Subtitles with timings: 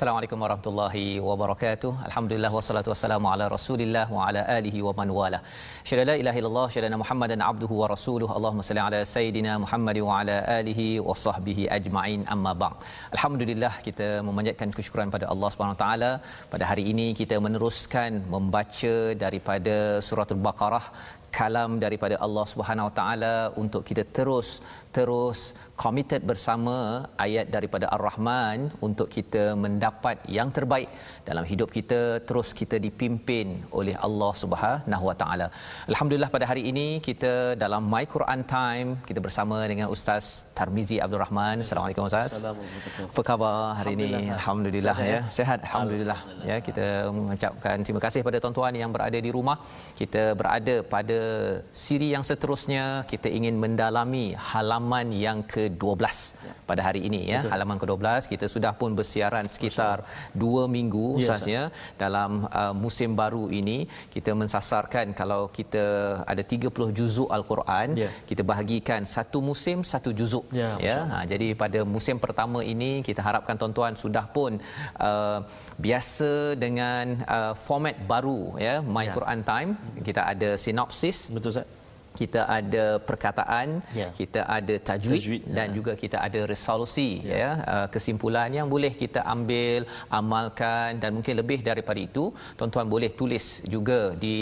[0.00, 1.90] Assalamualaikum warahmatullahi wabarakatuh.
[2.06, 5.38] Alhamdulillah wassalatu wassalamu ala Rasulillah wa ala alihi wa man wala.
[5.88, 8.32] Syada la ilaha illallah syada Muhammadan abduhu wa rasuluhu.
[8.36, 12.22] Allahumma salli ala sayidina Muhammad wa ala alihi wa sahbihi ajma'in.
[12.34, 12.80] Amma ba'd.
[13.16, 16.12] Alhamdulillah kita memanjatkan kesyukuran pada Allah Subhanahu taala.
[16.54, 19.76] Pada hari ini kita meneruskan membaca daripada
[20.08, 20.84] surah Al-Baqarah
[21.38, 24.48] kalam daripada Allah Subhanahu Wa Taala untuk kita terus
[24.96, 25.38] terus
[25.82, 26.76] committed bersama
[27.24, 30.90] ayat daripada Ar-Rahman untuk kita mendapat yang terbaik
[31.28, 33.46] dalam hidup kita terus kita dipimpin
[33.78, 35.46] oleh Allah Subhanahu Wa Taala.
[35.90, 37.32] Alhamdulillah pada hari ini kita
[37.64, 40.24] dalam My Quran Time kita bersama dengan Ustaz
[40.58, 41.56] Tarmizi Abdul Rahman.
[41.64, 42.30] Assalamualaikum Ustaz.
[42.34, 43.06] Assalamualaikum.
[43.12, 44.10] Apa khabar hari ini?
[44.38, 44.96] Alhamdulillah.
[45.12, 45.20] Ya.
[45.38, 46.20] Sehat alhamdulillah.
[46.50, 46.86] Ya kita
[47.18, 49.56] mengucapkan terima kasih pada tuan-tuan yang berada di rumah.
[50.00, 51.20] Kita berada pada
[51.86, 54.79] siri yang seterusnya kita ingin mendalami halaman
[55.26, 56.02] yang ke-12
[56.68, 57.40] pada hari ini ya.
[57.42, 57.52] Betul.
[57.52, 59.96] Halaman ke-12 kita sudah pun bersiaran sekitar
[60.34, 61.62] 2 minggu Ya, Ustaz ya
[62.02, 63.78] dalam uh, musim baru ini
[64.14, 65.84] kita mensasarkan kalau kita
[66.32, 68.10] ada 30 juzuk al-Quran Ya.
[68.30, 73.20] kita bahagikan satu musim satu juzuk Ya, ya ha, jadi pada musim pertama ini kita
[73.28, 74.52] harapkan tuan-tuan sudah pun
[75.08, 75.38] uh,
[75.86, 77.04] biasa dengan
[77.36, 79.14] uh, format baru ya My Ya.
[79.16, 79.70] Quran Time
[80.06, 81.79] kita ada sinopsis Betul Ustaz.
[82.18, 83.68] Kita ada perkataan
[84.00, 84.08] Ya.
[84.18, 85.74] kita ada tajwid, Tajwid, dan ya.
[85.78, 89.86] juga kita ada resolusi ya, uh, kesimpulan yang boleh kita ambil
[90.20, 92.24] amalkan dan mungkin lebih daripada itu
[92.58, 94.36] tuan-tuan boleh tulis juga di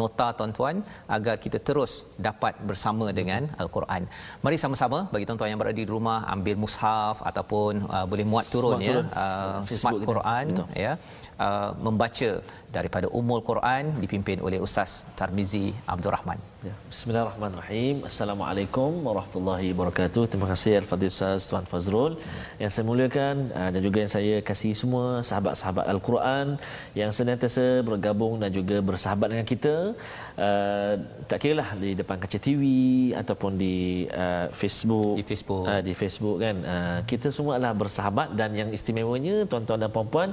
[0.00, 0.76] nota tuan-tuan
[1.16, 1.92] agar kita terus
[2.28, 4.02] dapat bersama dengan al-Quran
[4.44, 8.72] mari sama-sama bagi tuan-tuan yang berada di rumah ambil mushaf ataupun uh, boleh muat turun
[8.78, 9.06] Muat ya turun.
[9.24, 10.08] uh, Facebook smart kita.
[10.12, 10.66] Quran Betul.
[10.84, 10.92] ya
[11.46, 12.30] uh, membaca
[12.76, 16.72] daripada Ummul Quran dipimpin oleh Ustaz Tarmizi Abdul Rahman Ya.
[16.92, 17.96] Bismillahirrahmanirrahim.
[18.08, 20.22] Assalamualaikum warahmatullahi wabarakatuh.
[20.32, 22.12] Terima kasih Al-Fadhil Ustaz Tuan Fazrul
[22.62, 26.56] yang saya muliakan ah, dan juga yang saya kasih semua sahabat-sahabat Al-Quran
[27.00, 29.92] yang senantiasa bergabung dan juga bersahabat dengan kita.
[30.34, 30.94] Uh,
[31.30, 32.62] tak kira lah di depan kaca TV
[33.22, 35.14] ataupun di uh, Facebook.
[35.20, 35.64] Di Facebook.
[35.68, 36.56] Ah, di Facebook kan.
[36.64, 40.32] Uh, kita semua adalah bersahabat dan yang istimewanya tuan-tuan dan puan-puan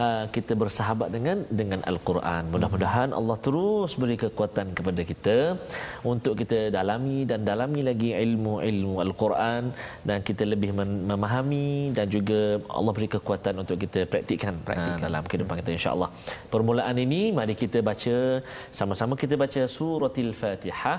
[0.00, 2.42] uh, kita bersahabat dengan dengan Al-Quran.
[2.52, 5.38] Mudah-mudahan Allah terus beri kekuatan kepada kita
[6.12, 9.62] untuk kita dalami dan dalami lagi ilmu-ilmu Al-Quran
[10.08, 10.70] dan kita lebih
[11.10, 12.40] memahami dan juga
[12.78, 14.96] Allah beri kekuatan untuk kita praktikkan, Praktikkan.
[14.96, 16.10] uh, dalam kehidupan kita insya-Allah.
[16.54, 18.16] Permulaan ini mari kita baca
[18.78, 20.98] sama-sama kita baca suratul Fatihah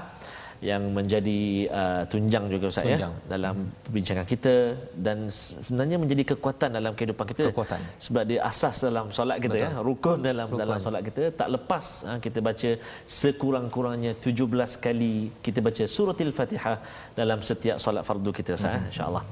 [0.62, 3.14] yang menjadi uh, tunjang juga Ustaz Tunjang.
[3.14, 4.56] ya dalam perbincangan kita
[4.98, 7.80] dan sebenarnya menjadi kekuatan dalam kehidupan kita Kekuatan.
[8.02, 9.66] sebab dia asas dalam solat kita Betul.
[9.66, 10.62] ya rukun dalam Rukun.
[10.64, 12.70] dalam solat kita tak lepas ha, kita baca
[13.06, 15.14] sekurang-kurangnya 17 kali
[15.46, 16.78] kita baca suratul Fatihah
[17.20, 18.82] dalam setiap solat fardu kita Ustaz Mhm.
[18.82, 19.24] mm insyaallah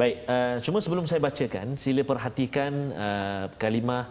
[0.00, 2.72] baik uh, cuma sebelum saya bacakan sila perhatikan
[3.06, 4.04] uh, kalimah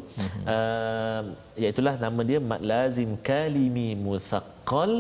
[0.54, 1.22] uh,
[1.62, 4.92] iaitulah nama dia mad lazim kalimi muthaqqal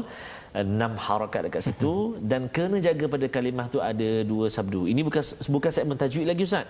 [0.53, 4.89] enam harakat dekat situ dan kena jaga pada kalimah tu ada dua sabdu.
[4.89, 5.21] Ini bukan
[5.55, 6.65] bukan segmen tajwid lagi ustaz.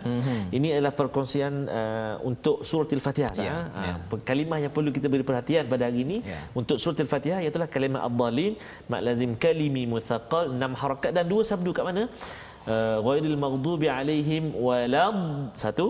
[0.51, 3.31] Ini adalah perkongsian uh, untuk surah Al-Fatihah.
[3.40, 3.56] Ya, Ya,
[3.88, 4.17] ya.
[4.29, 6.43] kalimah yang perlu kita beri perhatian pada hari ini Ya.
[6.52, 8.53] untuk surah Al-Fatihah iaitu kalimah ad-dhalin
[8.91, 12.03] mak lazim kalimi muthaqqal enam harakat dan dua sabdu kat mana?
[12.70, 15.18] Uh, ghairil maghdubi alaihim walad
[15.58, 15.88] satu.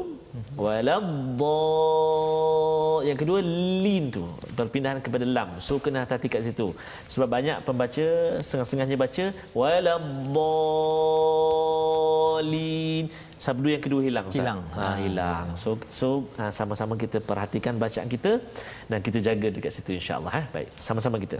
[0.55, 1.03] Walad
[3.09, 3.39] yang kedua
[3.83, 4.23] lin tu
[4.55, 5.49] perpindahan kepada lam.
[5.67, 6.67] So kena hati-hati kat situ.
[7.13, 8.05] Sebab banyak pembaca
[8.45, 9.25] setengah-setengahnya baca
[9.59, 9.99] waladdallin
[13.45, 14.43] sabdu yang kedua hilang Ustaz.
[14.43, 14.61] Hilang.
[14.77, 15.47] ha, hilang.
[15.61, 16.07] So so
[16.39, 18.31] ha, sama-sama kita perhatikan bacaan kita.
[18.89, 21.39] Dan kita jaga dekat situ insyaallah eh baik sama-sama kita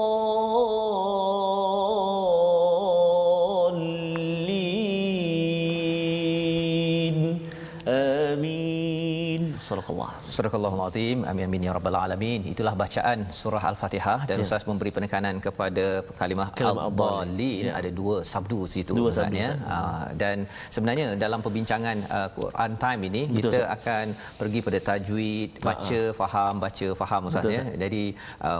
[9.79, 10.51] sallallahu alaihi Surah
[10.87, 11.17] azim.
[11.29, 12.41] amin amin ya rabbal alamin.
[12.53, 14.43] Itulah bacaan surah Al-Fatihah dan ya.
[14.45, 15.85] Ustaz memberi penekanan kepada
[16.19, 17.73] kalimah, al-dhalin ya.
[17.79, 19.51] ada dua sabdu situ dua sabdu, ya.
[19.77, 20.37] Ah, dan
[20.75, 24.05] sebenarnya dalam perbincangan ah, Quran time ini Betul, kita akan
[24.39, 26.15] pergi pada tajwid, ah, baca ha.
[26.21, 27.63] faham, baca faham Ustaz Betul, ya.
[27.83, 28.03] Jadi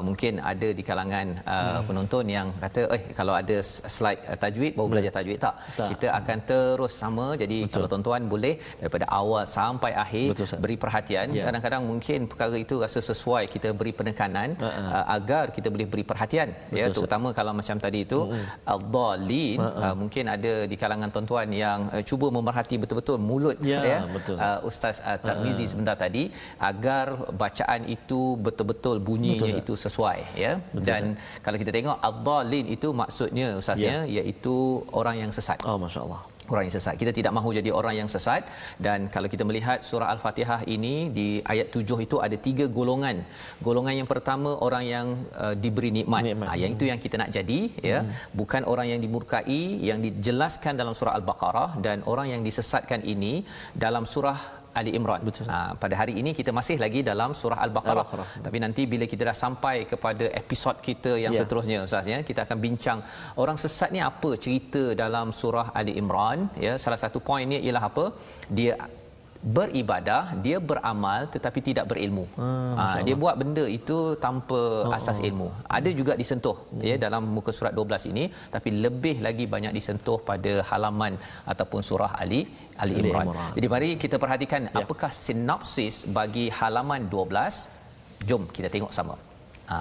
[0.08, 1.82] mungkin ada di kalangan hmm.
[1.88, 3.58] penonton yang kata eh kalau ada
[3.96, 4.94] slide tajwid baru hmm.
[4.94, 5.56] belajar tajwid tak?
[5.80, 5.88] tak.
[5.94, 7.74] Kita akan terus sama jadi Betul.
[7.74, 11.46] kalau tuan-tuan boleh daripada awal sampai akhir Betul, beri perhatian ya.
[11.48, 14.90] kadang kadang-kadang mungkin perkara itu rasa sesuai kita beri penekanan uh-huh.
[14.98, 17.36] uh, agar kita boleh beri perhatian betul, ya terutama sah.
[17.38, 18.74] kalau macam tadi itu uh-huh.
[18.74, 19.86] al-dhalin uh-huh.
[19.86, 24.36] uh, mungkin ada di kalangan tuan-tuan yang uh, cuba memerhati betul-betul mulut ya, ya betul.
[24.42, 25.70] Uh, ustaz uh, Tarmizi uh-huh.
[25.72, 26.24] sebentar tadi
[26.72, 27.08] agar
[27.44, 31.46] bacaan itu betul-betul bunyinya betul, itu sesuai ya betul, dan sah.
[31.46, 34.26] kalau kita tengok al-dhalin itu maksudnya ustaznya ya.
[34.26, 36.96] iaitu orang yang sesat oh masya-Allah orang yang sesat.
[37.02, 38.44] Kita tidak mahu jadi orang yang sesat
[38.86, 43.18] dan kalau kita melihat surah Al-Fatihah ini di ayat 7 itu ada tiga golongan.
[43.68, 45.08] Golongan yang pertama orang yang
[45.44, 46.24] uh, diberi nikmat.
[46.30, 46.48] nikmat.
[46.52, 47.60] Ha, yang itu yang kita nak jadi
[47.92, 48.00] ya.
[48.02, 48.14] Hmm.
[48.40, 53.34] Bukan orang yang dimurkai yang dijelaskan dalam surah Al-Baqarah dan orang yang disesatkan ini
[53.86, 55.22] dalam surah Ali Imran.
[55.28, 55.46] Betul.
[55.52, 58.06] Ha, pada hari ini kita masih lagi dalam surah Al-Baqarah.
[58.06, 58.28] Al-Baqarah.
[58.46, 61.42] Tapi nanti bila kita dah sampai kepada episod kita yang ya.
[61.42, 63.00] seterusnya Ustaz ya, kita akan bincang
[63.44, 66.74] orang sesat ni apa cerita dalam surah Ali Imran ya.
[66.86, 68.06] Salah satu poinnya ialah apa?
[68.58, 68.74] Dia
[69.58, 75.20] beribadah dia beramal tetapi tidak berilmu hmm, ha, dia buat benda itu tanpa oh, asas
[75.22, 75.28] oh.
[75.28, 75.48] ilmu
[75.78, 76.84] ada juga disentuh hmm.
[76.90, 81.16] ya dalam muka surat 12 ini tapi lebih lagi banyak disentuh pada halaman
[81.54, 82.42] ataupun surah ali
[82.84, 83.52] ali imran, ali imran.
[83.58, 84.74] jadi mari kita perhatikan ya.
[84.82, 89.16] apakah sinopsis bagi halaman 12 jom kita tengok sama
[89.72, 89.78] ha,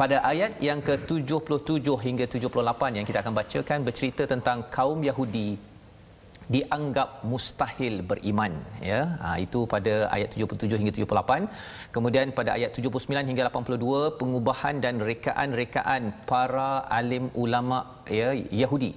[0.00, 5.48] pada ayat yang ke-77 hingga 78 yang kita akan bacakan bercerita tentang kaum Yahudi
[6.54, 8.52] dianggap mustahil beriman
[8.90, 9.00] ya.
[9.22, 11.48] Ha, itu pada ayat 77 hingga 78
[11.94, 17.78] kemudian pada ayat 79 hingga 82 pengubahan dan rekaan-rekaan para alim ulama
[18.20, 18.30] ya
[18.62, 18.92] Yahudi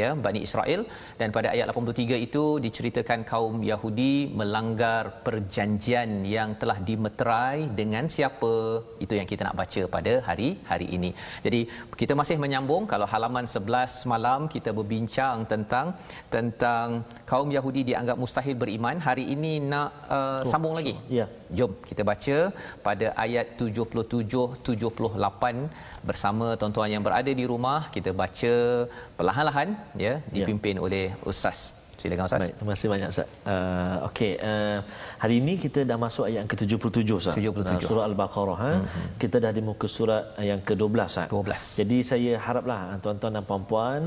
[0.00, 0.80] ya Bani Israel
[1.20, 8.52] dan pada ayat 83 itu diceritakan kaum Yahudi melanggar perjanjian yang telah dimeterai dengan siapa
[9.04, 11.10] itu yang kita nak baca pada hari hari ini.
[11.46, 11.60] Jadi
[12.00, 15.86] kita masih menyambung kalau halaman 11 semalam kita berbincang tentang
[16.36, 16.88] tentang
[17.30, 18.96] kaum Yahudi dianggap mustahil beriman.
[19.08, 20.94] Hari ini nak uh, oh, sambung lagi.
[21.18, 21.26] Ya.
[21.58, 22.36] Jom kita baca
[22.86, 28.54] pada ayat 77 78 bersama tuan-tuan yang berada di rumah kita baca
[29.18, 29.70] perlahan-lahan
[30.06, 30.84] ya dipimpin ya.
[30.86, 31.60] oleh ustaz
[32.02, 32.42] Silakan Ustaz.
[32.42, 33.28] Baik, terima kasih banyak Ustaz.
[33.46, 34.78] Uh, Okey, uh,
[35.22, 37.34] hari ini kita dah masuk ayat yang ke-77 Ustaz.
[37.38, 37.62] 77.
[37.62, 38.58] Uh, surah Al-Baqarah.
[38.58, 38.72] Ha?
[38.74, 39.06] Mm-hmm.
[39.22, 41.26] Kita dah di muka surat yang ke-12 Ustaz.
[41.30, 41.78] 12.
[41.78, 44.00] Jadi saya haraplah uh, tuan-tuan dan puan-puan,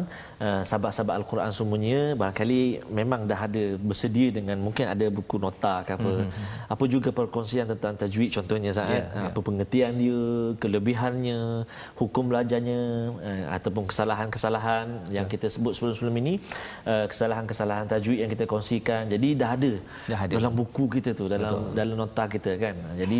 [0.43, 2.61] uh, sahabat-sahabat Al-Quran semuanya, barangkali
[2.99, 6.11] memang dah ada bersedia dengan mungkin ada buku nota ke apa.
[6.19, 6.75] Mm-hmm.
[6.75, 8.91] Apa juga perkongsian tentang tajwid contohnya Ustaz.
[8.91, 9.27] Yeah, yeah.
[9.31, 10.19] Apa pengertian dia,
[10.59, 11.63] kelebihannya,
[11.95, 12.81] hukum belajarnya,
[13.23, 15.23] uh, ataupun kesalahan-kesalahan yeah.
[15.23, 16.43] yang kita sebut sebelum-sebelum ini.
[16.83, 19.71] Uh, kesalahan-kesalahan kesalahan tajwid yang kita kongsikan jadi dah ada,
[20.09, 20.33] dah ada.
[20.35, 21.77] dalam buku kita tu dalam Betul.
[21.77, 23.19] dalam nota kita kan jadi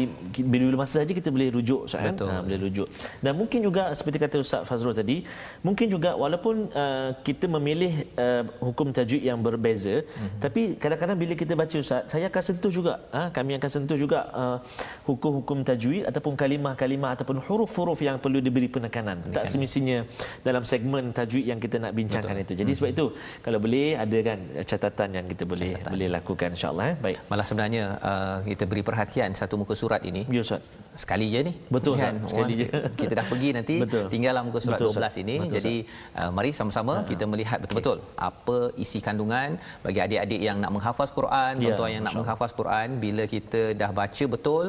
[0.49, 2.87] bila masa saja kita boleh rujuk kan ha, boleh rujuk
[3.21, 5.17] dan mungkin juga seperti kata Ustaz Fazrul tadi
[5.61, 10.39] mungkin juga walaupun uh, kita memilih uh, hukum tajwid yang berbeza mm-hmm.
[10.41, 14.19] tapi kadang-kadang bila kita baca Ustaz saya akan sentuh juga ha, kami akan sentuh juga
[14.33, 14.57] uh,
[15.05, 19.35] hukum-hukum tajwid ataupun kalimah-kalimah ataupun huruf-huruf yang perlu diberi penekanan, penekanan.
[19.37, 19.97] tak semestinya
[20.41, 22.45] dalam segmen tajwid yang kita nak bincangkan Betul.
[22.45, 22.77] itu jadi mm-hmm.
[22.77, 23.05] sebab itu
[23.45, 25.91] kalau boleh ada kan catatan yang kita boleh catatan.
[25.91, 26.97] boleh lakukan insyaallah eh.
[27.05, 27.17] baik.
[27.31, 30.23] Malah sebenarnya uh, kita beri perhatian satu muka surat ini.
[30.29, 30.61] Ya ustaz.
[31.03, 31.53] Sekali je ni.
[31.75, 32.15] Betul kan?
[32.31, 32.69] Sekali je.
[32.99, 34.05] kita dah pergi nanti betul.
[34.13, 35.23] tinggal dalam muka surat betul, 12 Ustaz.
[35.23, 35.35] ini.
[35.39, 35.75] Betul, jadi
[36.19, 37.07] uh, mari sama-sama ha.
[37.11, 38.27] kita melihat betul-betul okay.
[38.29, 39.49] apa isi kandungan
[39.85, 42.87] bagi adik-adik yang nak menghafaz Quran ya, tuan-tuan yang nak menghafaz Quran.
[43.05, 44.65] Bila kita dah baca betul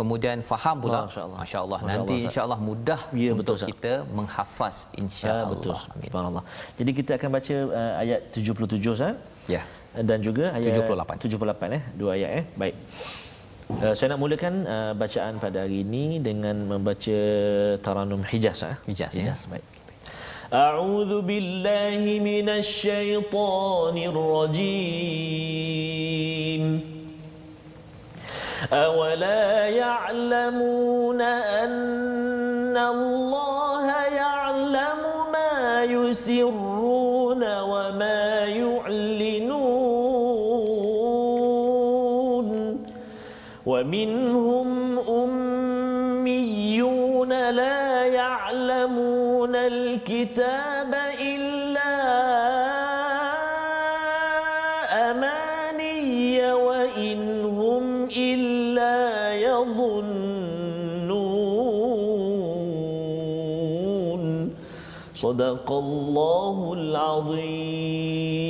[0.00, 1.00] kemudian faham pula.
[1.04, 1.38] masya-Allah.
[1.44, 5.48] masya-Allah nanti insya-Allah mudah ya, betul, untuk kita menghafaz insya-Allah.
[5.48, 6.44] Ya, betul subhanallah.
[6.78, 9.14] Jadi kita akan baca uh, ayat 77 Ustaz
[9.47, 9.61] Ya.
[9.95, 11.23] Dan juga ayat 78.
[11.23, 12.45] 78 eh, dua ayat eh.
[12.55, 12.75] Baik.
[13.65, 17.19] Uh, saya nak mulakan uh, bacaan pada hari ini dengan membaca
[17.81, 18.77] Taranum Hijaz eh.
[18.85, 19.57] Hijaz, Hijaz ya.
[19.57, 19.65] baik.
[20.53, 25.35] أعوذ بالله من الشيطان الرجيم
[28.73, 31.71] أولا يعلمون أن
[43.90, 44.98] ومنهم
[46.18, 51.90] أميون لا يعلمون الكتاب إلا
[55.10, 60.30] أماني وإن هم إلا يظنون.
[65.14, 68.49] صدق الله العظيم.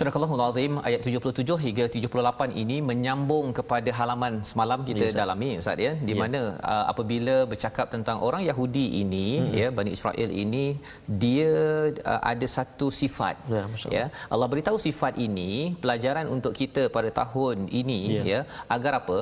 [0.00, 5.48] Surah Al Azim ayat 77 hingga 78 ini menyambung kepada halaman semalam kita ya, dalami
[5.62, 5.92] Ustaz ya.
[6.08, 6.20] Di ya.
[6.20, 6.40] mana
[6.72, 9.52] uh, apabila bercakap tentang orang Yahudi ini hmm.
[9.60, 10.64] ya Bani Israel ini
[11.24, 11.52] dia
[12.12, 13.64] uh, ada satu sifat ya,
[13.96, 14.04] ya.
[14.32, 15.50] Allah beritahu sifat ini
[15.82, 18.40] pelajaran untuk kita pada tahun ini ya, ya
[18.76, 19.18] agar apa?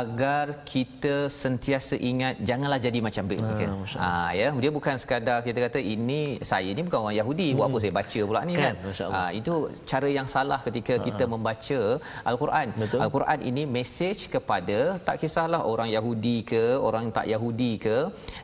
[0.00, 3.68] Agar kita sentiasa ingat janganlah jadi macam mereka
[4.00, 4.48] ha, ya.
[4.64, 6.20] Dia bukan sekadar kita kata ini
[6.52, 7.56] saya ni bukan orang Yahudi hmm.
[7.60, 9.12] buat apa saya baca pula ni kan, kan?
[9.12, 9.54] Ha, itu
[9.92, 11.06] cara yang salah ketika uh-huh.
[11.08, 11.80] kita membaca
[12.30, 12.68] al-Quran.
[12.82, 13.00] Betul.
[13.04, 17.96] Al-Quran ini mesej kepada tak kisahlah orang Yahudi ke, orang tak Yahudi ke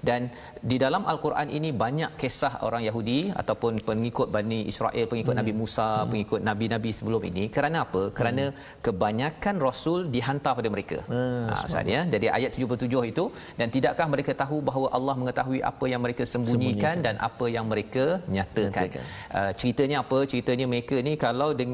[0.09, 0.31] dan
[0.71, 5.41] di dalam al-Quran ini banyak kisah orang Yahudi ataupun pengikut Bani Israel, pengikut hmm.
[5.43, 6.09] Nabi Musa, hmm.
[6.13, 7.45] pengikut nabi-nabi sebelum ini.
[7.57, 8.03] Kerana apa?
[8.19, 8.83] Kerana hmm.
[8.87, 10.99] kebanyakan rasul dihantar pada mereka.
[11.13, 12.03] Hmm, ha, ya.
[12.15, 13.25] Jadi ayat 77 itu
[13.59, 16.97] dan tidakkah mereka tahu bahawa Allah mengetahui apa yang mereka sembunyikan, sembunyikan.
[17.07, 18.05] dan apa yang mereka
[18.37, 18.89] nyatakan.
[19.39, 20.19] Uh, ceritanya apa?
[20.31, 21.68] Ceritanya mereka ni kalau dengan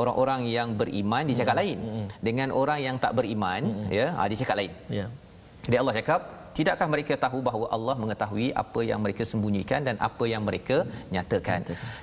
[0.00, 1.62] orang-orang yang beriman dia cakap hmm.
[1.62, 2.06] lain hmm.
[2.22, 3.90] dengan orang yang tak beriman hmm.
[3.90, 5.06] ya ha, dia cakap lain ya
[5.64, 6.20] jadi Allah cakap
[6.58, 10.76] tidakkah mereka tahu bahawa Allah mengetahui apa yang mereka sembunyikan dan apa yang mereka
[11.14, 11.60] nyatakan.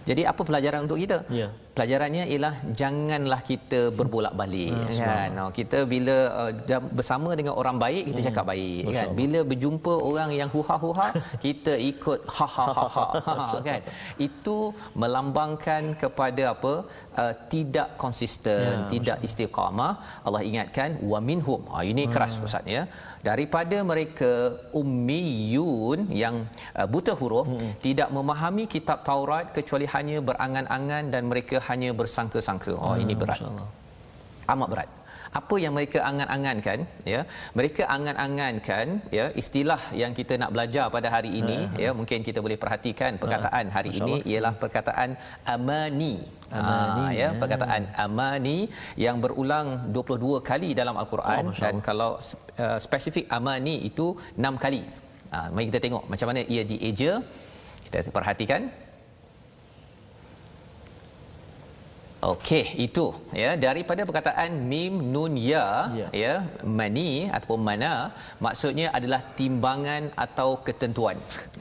[0.09, 1.19] Jadi apa pelajaran untuk kita?
[1.39, 1.49] Ya.
[1.75, 5.29] Pelajarannya ialah janganlah kita berbolak-balik ha, kan.
[5.37, 8.27] No, kita bila uh, bersama dengan orang baik kita hmm.
[8.27, 9.07] cakap baik Masya kan.
[9.19, 11.07] Bila berjumpa orang yang huha-huha
[11.45, 12.85] kita ikut ha ha ha
[13.27, 13.81] ha kan.
[14.27, 14.57] Itu
[15.01, 16.73] melambangkan kepada apa?
[17.21, 19.93] Uh, tidak konsisten, ya, tidak istiqamah.
[20.27, 21.63] Allah ingatkan wa minhum.
[21.71, 22.47] Ha, ini keras hmm.
[22.49, 22.83] ustaz ya.
[23.29, 24.31] Daripada mereka
[24.81, 26.35] ummiyun yang
[26.79, 27.71] uh, buta huruf hmm.
[27.85, 32.73] tidak memahami kitab Taurat kecuali hanya berangan-angan dan mereka hanya bersangka-sangka.
[32.73, 33.41] Oh hmm, ini berat.
[34.53, 34.89] Amat berat.
[35.39, 36.79] Apa yang mereka angan-angankan
[37.13, 37.21] ya?
[37.57, 38.87] Mereka angan-angankan
[39.17, 41.91] ya istilah yang kita nak belajar pada hari ini uh, ya?
[41.99, 45.15] Mungkin kita boleh perhatikan perkataan hari ini ialah perkataan
[45.55, 48.57] amani amani ha, ya perkataan amani
[49.05, 51.43] yang berulang 22 kali dalam al-Quran.
[51.51, 52.11] Oh, dan kalau
[52.63, 54.83] uh, spesifik amani itu 6 kali.
[55.31, 57.11] Ha, mari kita tengok macam mana ia dieja.
[57.85, 58.61] Kita perhatikan
[62.21, 66.33] Okey, itu ya daripada perkataan mim nun ya, ya ya
[66.79, 67.91] mani ataupun mana
[68.45, 71.17] maksudnya adalah timbangan atau ketentuan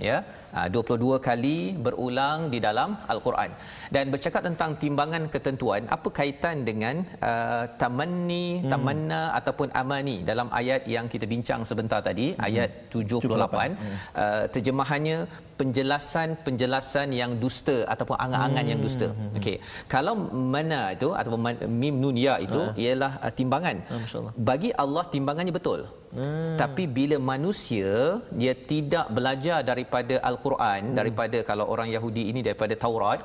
[0.08, 0.20] ya
[0.52, 3.50] 22 ah, kali berulang di dalam al-Quran
[3.94, 6.96] dan bercakap tentang timbangan ketentuan apa kaitan dengan
[7.30, 8.70] uh, tamanni hmm.
[8.72, 12.46] tamanna ataupun amani dalam ayat yang kita bincang sebentar tadi hmm.
[12.48, 13.78] ayat 78, 78.
[13.78, 13.96] Hmm.
[14.22, 15.18] Uh, terjemahannya
[15.60, 18.72] penjelasan-penjelasan yang dusta ataupun angan-angan hmm.
[18.72, 19.38] yang dusta hmm.
[19.38, 19.56] okey
[19.94, 20.14] kalau
[20.56, 21.40] mana itu ataupun
[21.82, 22.72] mim nun ya itu ah.
[22.84, 26.58] ialah uh, timbangan ah, bagi Allah timbangannya betul Hmm.
[26.60, 30.96] Tapi bila manusia dia tidak belajar daripada al-Quran hmm.
[30.98, 33.22] daripada kalau orang Yahudi ini daripada Taurat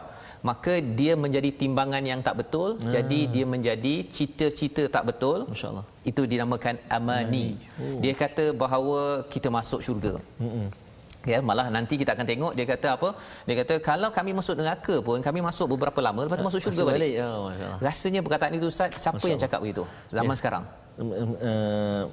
[0.49, 2.91] maka dia menjadi timbangan yang tak betul hmm.
[2.95, 7.97] jadi dia menjadi cita-cita tak betul masyaallah itu dinamakan amani oh.
[8.05, 10.84] dia kata bahawa kita masuk syurga hmm.
[11.25, 13.09] Ya, malah nanti kita akan tengok dia kata apa?
[13.49, 16.83] Dia kata kalau kami masuk neraka pun kami masuk beberapa lama lepas tu masuk syurga
[16.93, 16.99] balik.
[17.01, 17.13] balik.
[17.25, 17.49] Oh,
[17.81, 20.39] Rasanya perkataan itu Ustaz, siapa yang cakap begitu zaman ya.
[20.39, 20.63] sekarang?
[20.95, 22.03] Uh,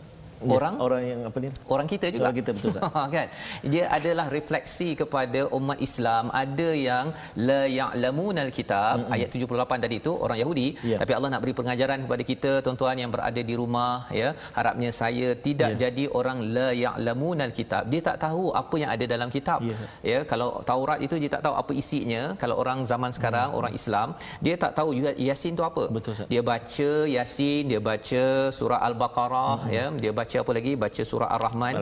[0.43, 0.75] Ya, orang?
[0.85, 1.49] Orang yang apa ni?
[1.75, 2.23] Orang kita juga?
[2.27, 2.83] Orang kita betul tak
[3.17, 3.27] kan?
[3.73, 6.25] Dia adalah refleksi kepada umat Islam.
[6.43, 7.07] Ada yang
[7.49, 9.15] la ya'lamunal kitab mm-hmm.
[9.15, 10.69] ayat 78 tadi itu orang Yahudi.
[10.89, 10.99] Yeah.
[11.03, 14.29] tapi Allah nak beri pengajaran kepada kita tuan-tuan yang berada di rumah ya.
[14.59, 15.81] Harapnya saya tidak yeah.
[15.85, 19.61] jadi orang la ya'lamunal kitab dia tak tahu apa yang ada dalam kitab.
[19.71, 19.83] Yeah.
[20.11, 22.23] ya kalau Taurat itu dia tak tahu apa isinya.
[22.43, 23.61] Kalau orang zaman sekarang mm-hmm.
[23.61, 24.09] orang Islam
[24.45, 24.91] dia tak tahu
[25.29, 25.85] Yasin tu apa.
[25.97, 28.25] Betul dia baca Yasin dia baca
[28.59, 29.77] surah al-Baqarah mm-hmm.
[29.77, 29.85] ya.
[30.03, 30.73] Dia baca baca apa lagi?
[30.85, 31.73] Baca surah ar-rahman.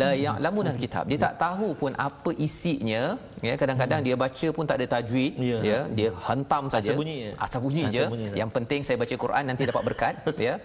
[0.00, 3.02] La ya'lamun al-kitab dia tak tahu pun apa isinya.
[3.46, 5.32] Ya kadang-kadang dia baca pun tak ada tajwid.
[5.50, 6.94] Ya, ya dia hentam saja.
[6.94, 8.04] Asal bunyi asal bunyi je.
[8.40, 10.14] yang penting saya baca Quran nanti dapat berkat.
[10.40, 10.56] Ya.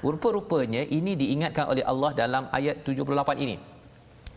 [0.00, 3.56] Rupa-rupanya ini diingatkan oleh Allah dalam ayat 78 ini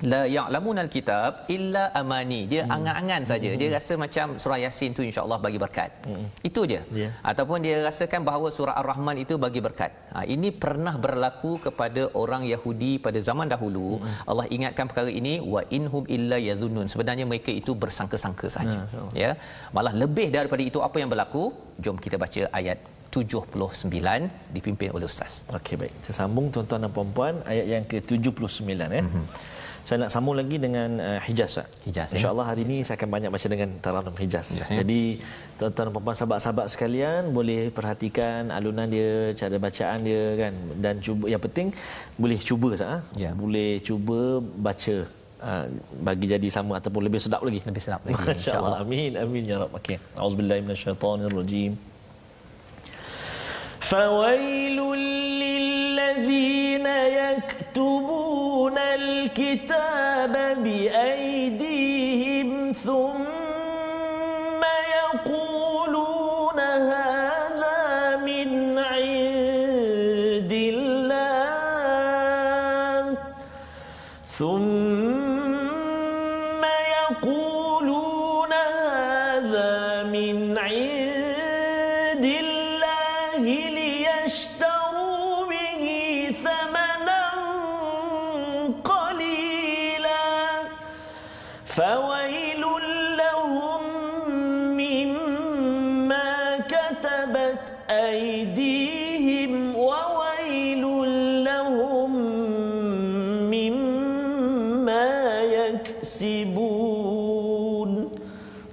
[0.09, 2.75] la ya'lamunal kitab illa amani dia hmm.
[2.75, 3.59] angan-angan saja hmm.
[3.59, 6.25] dia rasa macam surah yasin tu insyaallah bagi berkat hmm.
[6.49, 7.11] itu je yeah.
[7.31, 12.45] ataupun dia rasakan bahawa surah ar-rahman itu bagi berkat ha, ini pernah berlaku kepada orang
[12.53, 14.29] Yahudi pada zaman dahulu hmm.
[14.31, 19.11] Allah ingatkan perkara ini wa inhum illa yadhunnun sebenarnya mereka itu bersangka-sangka saja hmm.
[19.23, 19.31] ya
[19.77, 21.43] malah lebih daripada itu apa yang berlaku
[21.83, 22.79] jom kita baca ayat
[23.11, 25.31] 79 dipimpin oleh ustaz.
[25.57, 25.93] Okey baik.
[25.99, 29.03] Kita sambung tuan-tuan dan puan-puan ayat yang ke-79 ya.
[29.03, 29.25] Mm-hmm
[29.86, 31.62] Saya nak sambung lagi dengan uh, Hijaz.
[31.86, 32.10] Hijaz.
[32.10, 32.18] Ya.
[32.18, 34.46] Insya-Allah hari ini saya akan banyak baca dengan Taranum Hijaz.
[34.50, 34.82] Hijaz ya.
[34.82, 35.00] Jadi
[35.58, 41.24] tuan-tuan dan puan-puan sahabat-sahabat sekalian boleh perhatikan alunan dia, cara bacaan dia kan dan cuba
[41.30, 41.70] yang penting
[42.18, 43.00] boleh cuba sah.
[43.14, 43.30] Ya.
[43.32, 44.96] Boleh cuba baca
[45.40, 45.66] uh,
[46.02, 47.60] bagi jadi sama ataupun lebih sedap lagi.
[47.62, 48.18] Lebih sedap lagi.
[48.18, 48.82] Insya-Allah.
[48.82, 49.14] Amin.
[49.14, 50.00] Amin ya rabbal alamin.
[50.18, 51.74] Auzubillahi minasyaitonirrajim.
[53.86, 54.78] فويل
[56.17, 61.91] للذين يكتبون الكتاب بأيديهم
[62.71, 63.30] ثم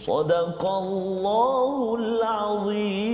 [0.08, 3.07] Sadaqallahul Azim.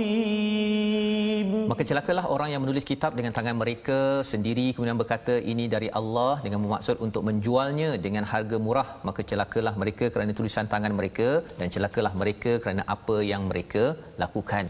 [1.85, 3.97] Maka celakalah orang yang menulis kitab dengan tangan mereka
[4.29, 9.73] sendiri kemudian berkata ini dari Allah dengan bermaksud untuk menjualnya dengan harga murah maka celakalah
[9.81, 11.27] mereka kerana tulisan tangan mereka
[11.59, 13.83] dan celakalah mereka kerana apa yang mereka
[14.23, 14.65] lakukan.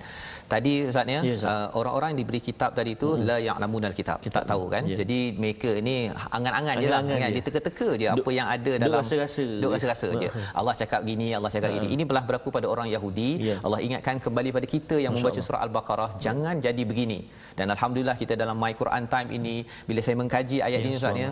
[0.45, 3.21] Tadi Ustaz ya, ya uh, orang-orang yang diberi kitab tadi itu hmm.
[3.27, 4.17] la ya'lamunal kitab.
[4.25, 4.83] Kita tak tahu kan.
[4.91, 4.97] Ya.
[5.01, 5.95] Jadi mereka ini
[6.37, 9.45] angan-angan jelah kan dia teka-teka je apa yang ada dalam rasa-rasa.
[9.63, 10.29] Duk rasa-rasa je.
[10.59, 11.75] Allah cakap gini, Allah cakap ha.
[11.77, 11.87] gini.
[11.95, 13.29] Ini belah berlaku pada orang Yahudi.
[13.49, 13.55] Ya.
[13.65, 17.04] Allah ingatkan kembali pada kita yang Masya membaca surah Al-Baqarah, jangan jadi begini.
[17.59, 19.55] Dan alhamdulillah kita dalam My Quran Time ini
[19.87, 21.29] bila saya mengkaji ayat ya, ini Ustaz ya,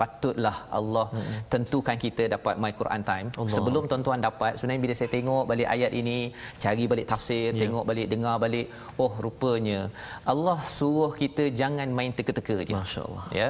[0.00, 1.36] patutlah Allah hmm.
[1.52, 3.54] tentukan kita dapat my Quran time Allah.
[3.56, 6.16] sebelum tuan-tuan dapat sebenarnya bila saya tengok balik ayat ini
[6.64, 7.60] cari balik tafsir yeah.
[7.62, 8.66] tengok balik dengar balik
[9.04, 9.80] oh rupanya
[10.32, 13.48] Allah suruh kita jangan main teka-teka je masyaallah ya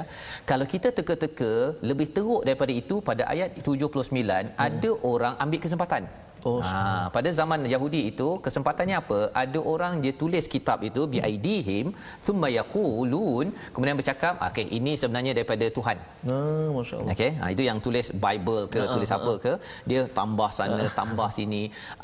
[0.51, 1.53] kalau kita teka-teka
[1.91, 4.53] lebih teruk daripada itu pada ayat 79 hmm.
[4.69, 6.05] ada orang ambil kesempatan
[6.49, 9.19] Oh, ha, pada zaman Yahudi itu kesempatannya apa?
[9.43, 11.87] Ada orang dia tulis kitab itu bi aidihim
[12.25, 15.97] thumma yaqulun kemudian bercakap okey ini sebenarnya daripada Tuhan.
[16.35, 17.15] Ah masya-Allah.
[17.15, 19.53] Okey, ha, itu yang tulis Bible ke ah, tulis ah, apa ke
[19.91, 20.93] dia tambah sana ah.
[20.99, 21.63] tambah sini.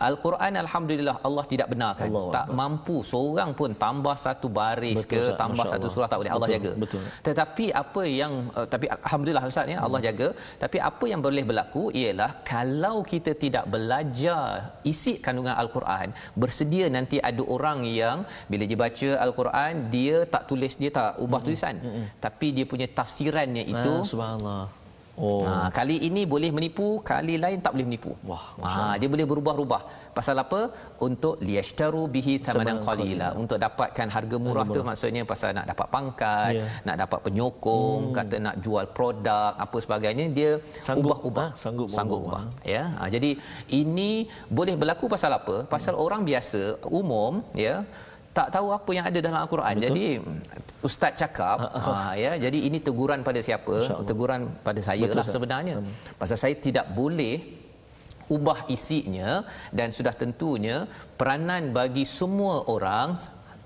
[0.09, 2.09] Al-Quran alhamdulillah Allah tidak benarkan.
[2.09, 2.57] Allah tak Allah.
[2.61, 5.41] mampu seorang pun tambah satu baris betul, ke Ustaz.
[5.43, 6.73] tambah satu surah tak boleh Allah betul, jaga.
[6.85, 7.05] Betul.
[7.29, 10.09] Tetapi apa yang uh, tapi alhamdulillah Ustaz ya Allah hmm.
[10.09, 10.29] jaga
[10.65, 16.09] tapi apa yang boleh berlaku ialah kalau kita tidak belajar belajar isi kandungan al-Quran.
[16.41, 18.19] Bersedia nanti ada orang yang
[18.51, 21.77] bila dia baca al-Quran dia tak tulis dia tak ubah tulisan.
[21.81, 22.07] Mm-hmm.
[22.25, 24.65] tapi dia punya tafsirannya itu ah, subhanallah
[25.21, 25.45] Oh.
[25.49, 28.13] Ha, kali ini boleh menipu, kali lain tak boleh menipu.
[28.31, 29.83] Wah, ha, dia boleh berubah-ubah.
[30.17, 30.61] Pasal apa?
[31.07, 33.29] Untuk liyashtaru bihi thamanan qalila.
[33.43, 36.69] Untuk dapatkan harga murah tu maksudnya pasal nak dapat pangkat, yeah.
[36.89, 38.15] nak dapat penyokong, hmm.
[38.17, 40.51] kata nak jual produk, apa sebagainya, dia
[41.01, 41.61] ubah-ubah, ha?
[41.63, 42.45] sanggup, sanggup ubah.
[42.75, 42.83] Ya.
[42.99, 43.31] Ha, jadi
[43.81, 44.11] ini
[44.59, 45.69] boleh berlaku pasal apa?
[45.75, 46.05] Pasal hmm.
[46.05, 46.63] orang biasa
[47.01, 47.85] umum ya
[48.41, 49.75] tak tahu apa yang ada dalam al-Quran.
[49.77, 49.87] Betul.
[49.87, 50.05] Jadi
[50.89, 53.77] ustaz cakap ha, ya jadi ini teguran pada siapa?
[54.11, 55.75] Teguran pada saya Betul, lah sebenarnya.
[55.79, 55.93] Sama.
[56.21, 57.37] Pasal saya tidak boleh
[58.31, 59.31] ubah isinya
[59.79, 60.77] dan sudah tentunya
[61.19, 63.19] peranan bagi semua orang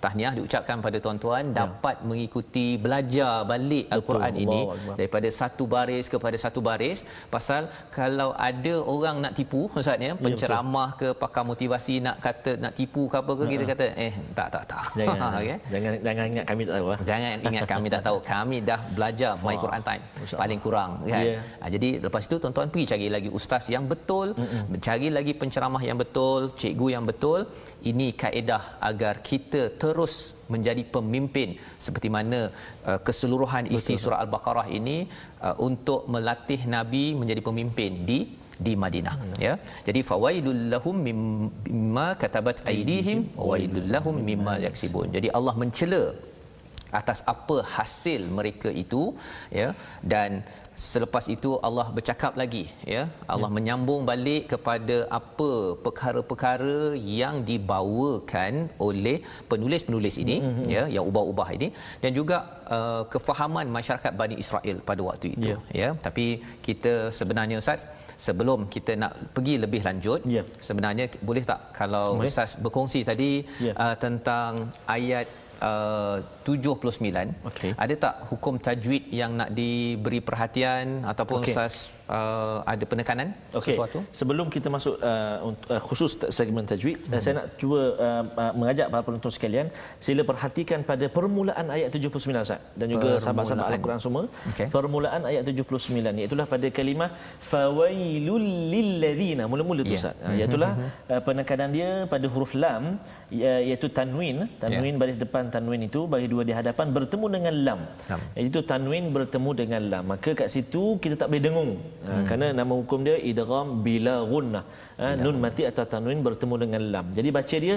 [0.04, 1.56] tahniah diucapkan pada tuan-tuan ya.
[1.60, 4.96] dapat mengikuti belajar balik al-Quran ini Allah.
[4.98, 6.98] daripada satu baris kepada satu baris.
[7.34, 7.62] Pasal
[7.98, 12.72] kalau ada orang nak tipu ustaz ya penceramah ya, ke pakar motivasi nak kata nak
[12.78, 14.84] tipu ke apa ke kita kata eh tak tak tak.
[14.98, 15.58] Jangan okay?
[15.72, 16.98] jangan jangan ingat kami tak tahu ah.
[17.10, 18.18] jangan ingat kami tak tahu.
[18.34, 20.02] Kami dah belajar my Quran time.
[20.42, 21.24] Paling kurang kan?
[21.26, 21.42] Yeah.
[21.60, 24.28] ha, jadi lepas itu tuan-tuan pergi cari lagi ustaz yang betul.
[24.40, 24.80] Mm-mm.
[24.86, 27.40] cari lagi penceramah yang betul cikgu yang betul.
[27.90, 29.60] Ini kaedah agar kita
[29.94, 30.14] terus
[30.54, 31.48] menjadi pemimpin.
[31.87, 32.40] Seperti mana
[32.90, 34.02] uh, keseluruhan isi Betul.
[34.04, 34.96] surah al-baqarah ini
[35.46, 38.20] uh, untuk melatih nabi menjadi pemimpin di
[38.66, 39.38] di Madinah hmm.
[39.46, 39.54] ya.
[39.87, 45.09] Jadi fawailul lahum mimma katabat aydihim wailul lahum mimma yaksibun.
[45.16, 46.04] Jadi Allah mencela
[47.00, 49.02] atas apa hasil mereka itu
[49.61, 49.68] ya.
[50.12, 50.30] Dan
[50.74, 52.62] selepas itu Allah bercakap lagi
[52.94, 53.54] ya Allah ya.
[53.56, 55.50] menyambung balik kepada apa
[55.84, 56.78] perkara-perkara
[57.22, 58.54] yang dibawakan
[58.87, 59.16] oleh
[59.50, 60.66] penulis-penulis ini mm-hmm.
[60.74, 61.68] ya yang ubah-ubah ini
[62.02, 62.38] dan juga
[62.76, 65.90] uh, kefahaman masyarakat Bani Israel pada waktu itu ya, ya.
[66.06, 66.26] tapi
[66.66, 67.87] kita sebenarnya ustaz
[68.26, 70.42] sebelum kita nak pergi lebih lanjut ya.
[70.66, 72.30] sebenarnya boleh tak kalau boleh.
[72.30, 73.32] ustaz berkongsi tadi
[73.68, 73.72] ya.
[73.84, 75.26] uh, tentang ayat
[75.60, 77.70] uh, 79 okay.
[77.74, 81.54] ada tak hukum tajwid yang nak diberi perhatian ataupun okay.
[81.54, 83.72] sas uh, ada penekanan okay.
[83.72, 87.14] sesuatu sebelum kita masuk uh, uh, khusus segmen tajwid hmm.
[87.14, 89.66] uh, saya nak cuba uh, uh, mengajak para penonton sekalian
[90.06, 94.68] sila perhatikan pada permulaan ayat 79 Ustaz dan juga sahabat-sahabat al-Quran semua okay.
[94.76, 97.10] permulaan ayat 79 iaitu pada kalimah
[97.50, 100.02] fawailul lilladzina mula-mula tu yeah.
[100.02, 100.84] Ustaz uh, iaitu hmm.
[101.12, 102.84] uh, penekanan dia pada huruf lam
[103.32, 105.00] iaitu tanwin tanwin yeah.
[105.00, 107.80] baris depan tanwin itu bagi dua di hadapan bertemu dengan lam.
[108.10, 108.20] lam.
[108.48, 110.04] Itu tanwin bertemu dengan lam.
[110.12, 111.72] Maka kat situ kita tak boleh dengung.
[112.04, 112.24] Ha, hmm.
[112.28, 114.64] Kerana nama hukum dia idgham bila gunnah.
[115.00, 117.06] Ha, nun mati atau tanwin bertemu dengan lam.
[117.16, 117.76] Jadi baca dia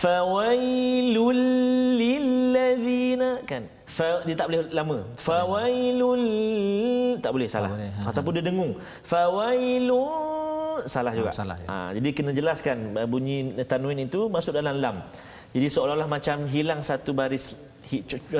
[0.00, 1.42] fawailul
[2.00, 3.62] lilladzina kan.
[3.96, 4.98] Fa, dia tak boleh lama.
[5.26, 6.24] Fawailul
[7.24, 7.70] tak boleh salah.
[7.72, 7.92] Tak boleh.
[7.96, 8.00] Ha.
[8.10, 8.72] Ataupun dia dengung.
[9.12, 11.30] Fawailul salah juga.
[11.32, 11.68] Ha, salah, ya.
[11.70, 12.76] ha, jadi kena jelaskan
[13.08, 14.96] bunyi tanwin itu masuk dalam lam.
[15.56, 17.56] Jadi seolah-olah macam hilang satu baris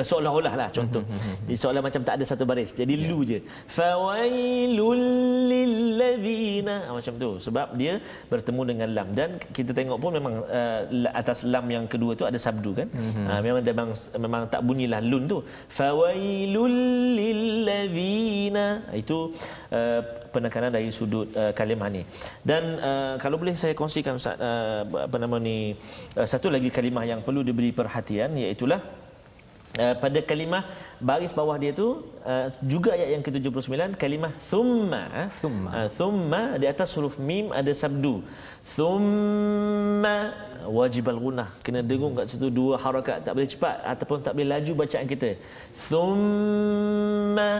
[0.09, 1.03] seolah-olah lah contoh.
[1.03, 2.71] Hmm, hmm, hmm, Jadi seolah macam tak ada satu baris.
[2.79, 3.07] Jadi yeah.
[3.09, 3.39] lu je.
[3.77, 5.03] Fawailul
[5.51, 7.93] lilladzina ah, macam tu sebab dia
[8.31, 10.81] bertemu dengan lam dan kita tengok pun memang uh,
[11.21, 12.87] atas lam yang kedua tu ada sabdu kan.
[12.91, 13.25] Mm-hmm.
[13.31, 13.89] Uh, memang memang
[14.25, 15.39] memang tak bunyilah lun tu.
[15.77, 16.77] Fawailul
[17.19, 18.67] lilladzina
[19.01, 19.31] itu
[19.71, 20.01] uh,
[20.35, 22.03] penekanan dari sudut uh, kalimah ni.
[22.43, 25.57] Dan uh, kalau boleh saya kongsikan Ustaz uh, apa nama ni
[26.19, 29.06] uh, satu lagi kalimah yang perlu diberi perhatian iaitu lah
[29.77, 30.63] Uh, pada kalimah
[30.97, 35.69] baris bawah dia tu uh, juga ayat yang ke-79 kalimah thumma thumma.
[35.77, 38.25] uh, thumma di atas huruf mim ada sabdu.
[38.73, 40.17] Thumma
[40.79, 43.21] wajib al-gunnah kena dengung kat situ dua harakat.
[43.21, 45.29] Tak boleh cepat ataupun tak boleh laju bacaan kita.
[45.85, 47.51] Thumma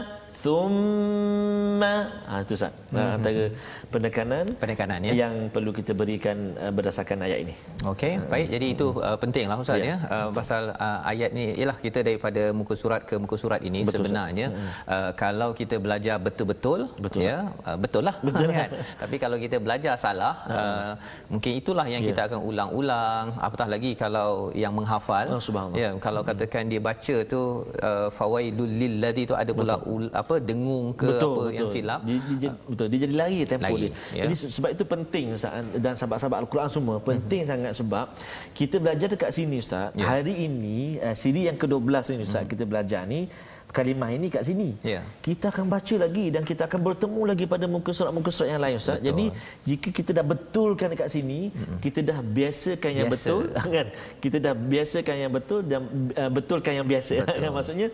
[0.42, 1.94] thumma.
[2.28, 3.16] Ha itu sah hmm.
[3.18, 3.44] antara
[3.92, 5.12] penekanan penekanan ya.
[5.22, 7.54] yang perlu kita berikan uh, berdasarkan ayat ini.
[7.92, 8.46] Okey uh, baik.
[8.54, 9.96] Jadi itu uh, pentinglah ustaz ya, ya.
[10.14, 14.04] Uh, pasal uh, ayat ni ialah kita daripada muka surat ke muka surat ini betul,
[14.04, 14.46] sebenarnya.
[14.52, 14.70] Hmm.
[14.94, 17.36] uh, kalau kita belajar betul-betul betul, ya
[17.68, 18.16] uh, betul lah.
[18.22, 18.50] Betul.
[18.58, 18.70] Kan?
[19.02, 20.92] Tapi kalau kita belajar salah uh, uh,
[21.32, 22.08] mungkin itulah yang ya.
[22.10, 23.26] kita akan ulang-ulang.
[23.46, 25.26] Apatah lagi kalau yang menghafal.
[25.34, 25.42] Oh,
[25.74, 27.40] ya kalau katakan dia baca tu
[27.88, 31.56] uh, fawailul lil ladzi tu ada pula ul, apa dengung ke betul, apa betul.
[31.56, 34.22] yang silap dia, dia, betul dia jadi lari tempo lagi, dia ya.
[34.28, 37.52] jadi sebab itu penting ustaz dan sahabat-sahabat al-Quran semua penting mm-hmm.
[37.56, 38.06] sangat sebab
[38.52, 40.04] kita belajar dekat sini ustaz ya.
[40.04, 41.80] hari ini uh, siri yang ke-12
[42.12, 42.52] ini ustaz mm-hmm.
[42.52, 43.20] kita belajar ni
[43.68, 44.72] kalimah ini kat sini.
[44.80, 45.04] Ya.
[45.20, 48.80] Kita akan baca lagi dan kita akan bertemu lagi pada muka surat-muka surat yang lain
[48.80, 48.98] Ustaz.
[48.98, 49.06] Betul.
[49.08, 49.26] Jadi
[49.68, 51.78] jika kita dah betulkan dekat sini, hmm.
[51.84, 53.28] kita dah biasakan yang biasa.
[53.28, 53.44] betul
[53.76, 53.86] kan?
[54.24, 55.80] Kita dah biasakan yang betul dan
[56.16, 57.88] uh, betulkan yang biasa kan maksudnya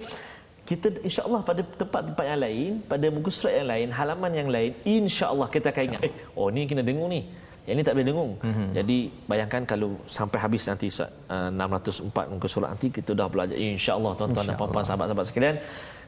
[0.69, 5.49] kita insya-Allah pada tempat-tempat yang lain, pada muka surat yang lain, halaman yang lain, insya-Allah
[5.55, 7.21] kita akan ingat, eh, oh ni kena dengung ni.
[7.65, 8.33] Yang ini tak boleh dengung.
[8.45, 8.69] Mm-hmm.
[8.77, 14.13] Jadi bayangkan kalau sampai habis nanti uh, 604 muka surat nanti kita dah belajar insya-Allah
[14.21, 15.57] tuan-tuan dan puan-puan sahabat-sahabat sekalian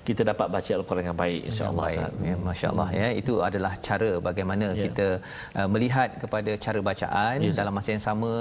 [0.09, 1.87] kita dapat baca al-Quran dengan baik insya-Allah
[2.29, 4.83] ya masya-Allah ya itu adalah cara bagaimana ya.
[4.85, 5.09] kita
[5.59, 7.53] uh, melihat kepada cara bacaan ya.
[7.61, 8.33] dalam masa yang sama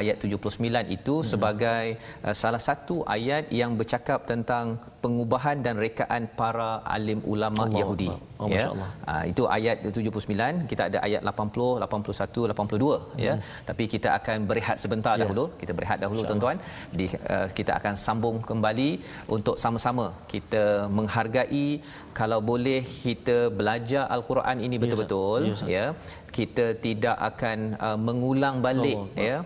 [0.00, 1.28] ayat 79 itu hmm.
[1.32, 1.84] sebagai
[2.26, 8.08] uh, salah satu ayat yang bercakap tentang pengubahan dan rekaan para alim ulama Allah Yahudi
[8.14, 8.50] Allah.
[8.54, 8.64] ya
[9.12, 13.18] uh, itu ayat 79 kita ada ayat 80 81 82 hmm.
[13.26, 13.34] ya
[13.68, 15.20] tapi kita akan berehat sebentar ya.
[15.22, 16.58] dahulu kita berehat dahulu tuan-tuan
[16.98, 18.90] di uh, kita akan sambung kembali
[19.36, 20.64] untuk sama-sama kita
[21.08, 21.80] menghargai
[22.12, 25.86] kalau boleh kita belajar al-Quran ini betul-betul ya, ya
[26.28, 29.40] kita tidak akan uh, mengulang balik oh, ya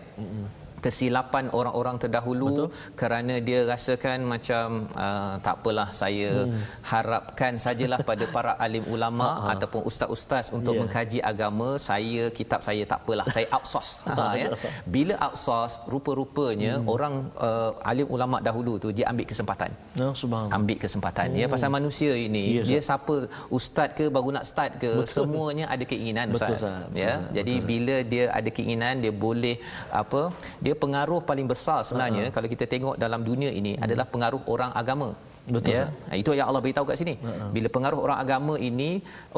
[0.84, 2.68] kesilapan orang-orang terdahulu Betul.
[3.00, 4.66] kerana dia rasakan macam
[5.04, 6.62] uh, tak apalah saya hmm.
[6.92, 9.52] harapkan sajalah pada para alim ulama ha, ha.
[9.54, 10.80] ataupun ustaz-ustaz untuk yeah.
[10.82, 14.50] mengkaji agama saya kitab saya tak apalah saya outsource ha, ya
[14.94, 16.92] bila outsource rupa-rupanya hmm.
[16.94, 17.14] orang
[17.48, 19.70] uh, alim ulama dahulu tu dia ambil kesempatan
[20.02, 20.14] oh,
[20.58, 21.42] ambil kesempatan ya, hmm.
[21.42, 23.16] ya pasal manusia ini yes, dia siapa
[23.58, 25.14] ustaz ke baru nak start ke Betul.
[25.14, 27.68] semuanya ada keinginan ustaz Betul, ya Betul, jadi Betul.
[27.70, 29.56] bila dia ada keinginan dia boleh
[30.02, 30.22] apa
[30.64, 32.34] dia dia pengaruh paling besar sebenarnya uh-huh.
[32.36, 33.84] kalau kita tengok dalam dunia ini uh-huh.
[33.86, 35.10] adalah pengaruh orang agama
[35.54, 35.84] Betul, ya
[36.20, 37.14] itu yang Allah beritahu kat sini
[37.54, 38.90] bila pengaruh orang agama ini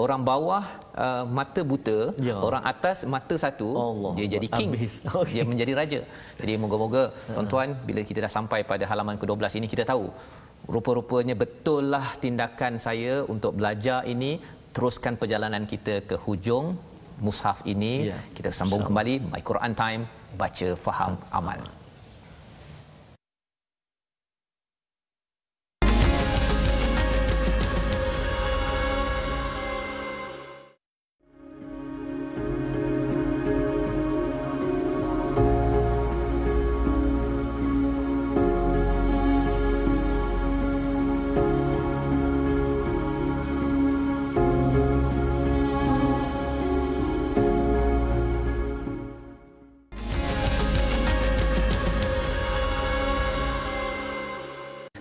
[0.02, 0.64] orang bawah
[1.04, 2.36] uh, mata buta Ya.
[2.48, 4.70] orang atas mata satu Allah dia jadi king.
[5.20, 5.30] Okey.
[5.34, 6.00] dia menjadi raja
[6.40, 10.04] jadi moga-moga tuan-tuan bila kita dah sampai pada halaman ke-12 ini kita tahu
[10.74, 14.30] rupa-rupanya betul lah tindakan saya untuk belajar ini
[14.76, 16.66] teruskan perjalanan kita ke hujung
[17.22, 18.10] mushaf ini.
[18.10, 18.18] Ya.
[18.34, 20.02] kita sambung kembali my Quran time
[20.34, 21.83] baca faham amal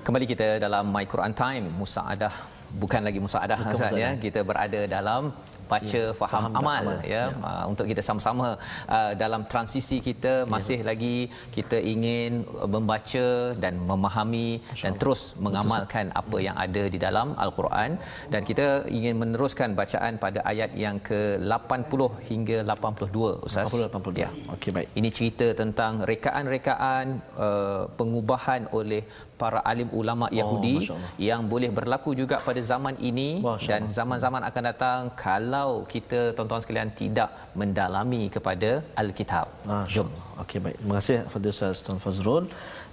[0.04, 1.72] Kembali kita dalam My Quran Time.
[1.80, 2.36] Musaadah.
[2.76, 4.20] Bukan lagi musaadah Bukan Ustaz ya.
[4.20, 5.32] Kita berada dalam
[5.72, 7.00] baca ya, faham, faham amal, amal.
[7.16, 8.48] ya, Uh, untuk kita sama-sama
[8.96, 11.18] uh, dalam transisi kita masih lagi
[11.56, 12.32] kita ingin
[12.64, 13.28] uh, membaca
[13.64, 14.50] dan memahami
[14.84, 17.92] dan terus mengamalkan apa yang ada di dalam al-Quran
[18.34, 24.24] dan kita ingin meneruskan bacaan pada ayat yang ke-80 hingga 82 Ustaz 80 82.
[24.24, 24.30] Ya.
[24.56, 24.88] Okey baik.
[25.00, 27.06] Ini cerita tentang rekaan-rekaan
[27.46, 29.02] uh, pengubahan oleh
[29.42, 31.12] para alim ulama Yahudi Masya Allah.
[31.30, 35.53] yang boleh berlaku juga pada zaman ini Masya dan zaman-zaman akan datang kalau
[35.94, 37.30] kita tuan-tuan sekalian tidak
[37.62, 38.70] mendalami kepada
[39.02, 39.48] al-kitab.
[39.94, 40.10] Jom.
[40.44, 40.78] Okey baik.
[40.80, 42.46] Terima kasih Fadil Ustaz Tuan Fazrul.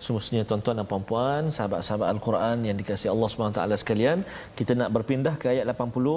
[0.04, 4.18] Semestinya tuan-tuan dan puan-puan, sahabat-sahabat Al-Quran yang dikasihi Allah SWT sekalian,
[4.58, 6.08] kita nak berpindah ke ayat 80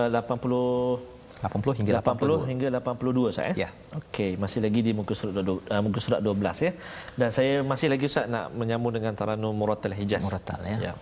[0.00, 2.50] uh, 80 80 hingga 80 82.
[2.50, 3.54] hingga 82 Ustaz eh?
[3.64, 3.68] Ya.
[4.00, 6.72] Okey, masih lagi di muka surat du- uh, muka surat 12 ya.
[7.20, 10.24] Dan saya masih lagi Ustaz nak menyambung dengan Taranum Muratal Hijaz.
[10.24, 10.76] Murattal ya.
[10.88, 10.94] Ya.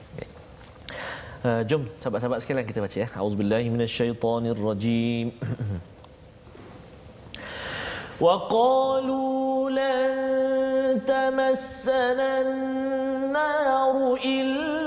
[1.43, 3.07] Uh, jom sahabat-sahabat sekalian kita baca ya.
[3.19, 5.27] Auzubillahi minasyaitonirrajim.
[8.23, 14.86] وقالوا لن تمسنا النار إلا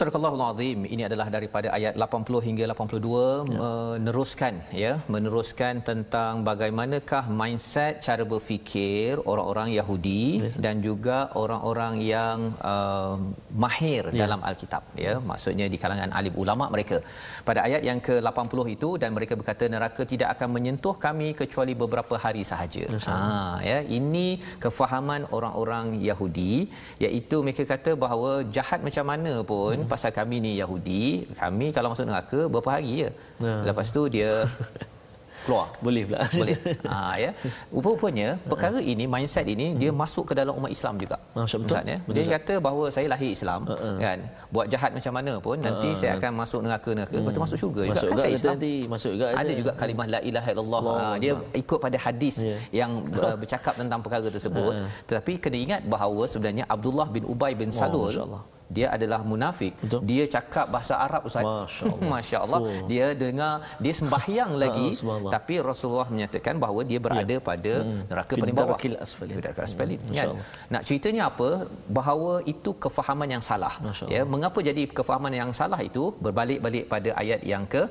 [0.00, 3.32] Surakallahul Azim ini adalah daripada ayat 80 hingga 82 ya.
[3.62, 10.22] meneruskan ya meneruskan tentang bagaimanakah mindset cara berfikir orang-orang Yahudi
[10.64, 12.38] dan juga orang-orang yang
[12.72, 13.16] uh,
[13.64, 14.22] mahir ya.
[14.22, 16.98] dalam Alkitab ya maksudnya di kalangan alim ulama mereka
[17.50, 22.16] pada ayat yang ke-80 itu dan mereka berkata neraka tidak akan menyentuh kami kecuali beberapa
[22.24, 23.02] hari sahaja ya.
[23.10, 23.20] ha
[23.70, 24.26] ya ini
[24.64, 26.54] kefahaman orang-orang Yahudi
[27.04, 31.02] iaitu mereka kata bahawa jahat macam mana pun hmm pasal kami ni Yahudi
[31.34, 33.08] kami kalau masuk neraka berapa hari je?
[33.42, 33.54] Ya.
[33.66, 34.30] lepas tu dia
[35.40, 35.72] keluar.
[35.80, 36.20] Boleh pula.
[36.36, 36.56] Boleh.
[36.92, 37.30] Ha ya.
[37.72, 41.16] Rupa-rupanya perkara ini mindset ini dia masuk ke dalam umat Islam juga.
[41.32, 41.72] Masya betul.
[41.72, 41.98] Ustaz, ya?
[42.04, 42.34] Betul, dia Ustaz.
[42.36, 43.60] kata bahawa saya lahir Islam
[44.04, 44.18] kan.
[44.52, 47.14] Buat jahat macam mana pun nanti saya akan masuk neraka-neraka.
[47.16, 48.52] Lepas tu masuk syurga juga masuk kan juga saya Islam?
[48.52, 50.80] nanti masuk juga ada juga kalimah la ilaha illallah.
[50.84, 52.56] Allah ha, dia ikut pada hadis Ya.
[52.84, 54.72] yang uh, bercakap tentang perkara tersebut.
[55.08, 58.44] Tetapi kena ingat bahawa sebenarnya Abdullah bin Ubay bin Salul Masya Allah.
[58.76, 59.74] Dia adalah munafik.
[59.82, 60.00] Betul.
[60.10, 61.44] dia cakap bahasa Arab ustaz.
[61.44, 62.10] Masya-Allah.
[62.14, 62.60] masya-Allah.
[62.62, 62.86] Oh.
[62.90, 63.52] dia dengar
[63.82, 64.88] dia sembahyang lagi.
[64.94, 67.72] Ah, tapi Rasulullah menyatakan bahawa dia berada pada
[68.10, 68.94] neraka Fi paling bawah darakil
[69.66, 69.98] asfalin.
[70.06, 70.28] Hmm, kan?
[70.74, 71.48] Nak ceritanya apa?
[71.98, 73.74] Bahawa itu kefahaman yang salah.
[74.14, 76.04] Ya mengapa jadi kefahaman yang salah itu?
[76.24, 77.82] Berbalik-balik pada ayat yang ke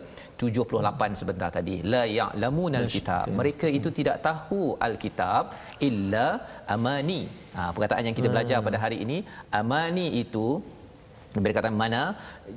[0.41, 1.75] 78 sebentar tadi.
[1.93, 5.43] La ya'lamunal kitab mereka itu tidak tahu alkitab
[5.89, 6.28] illa
[6.75, 7.21] amani.
[7.56, 9.17] Ha, perkataan yang kita belajar pada hari ini
[9.62, 10.47] amani itu
[11.43, 12.02] berkata mana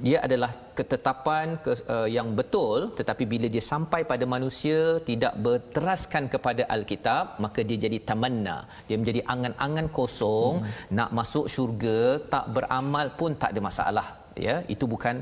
[0.04, 4.78] dia adalah ketetapan ke, uh, yang betul tetapi bila dia sampai pada manusia
[5.10, 8.58] tidak berteraskan kepada alkitab maka dia jadi tamanna.
[8.88, 10.88] Dia menjadi angan-angan kosong hmm.
[10.98, 12.00] nak masuk syurga
[12.34, 14.08] tak beramal pun tak ada masalah.
[14.46, 15.16] Ya itu bukan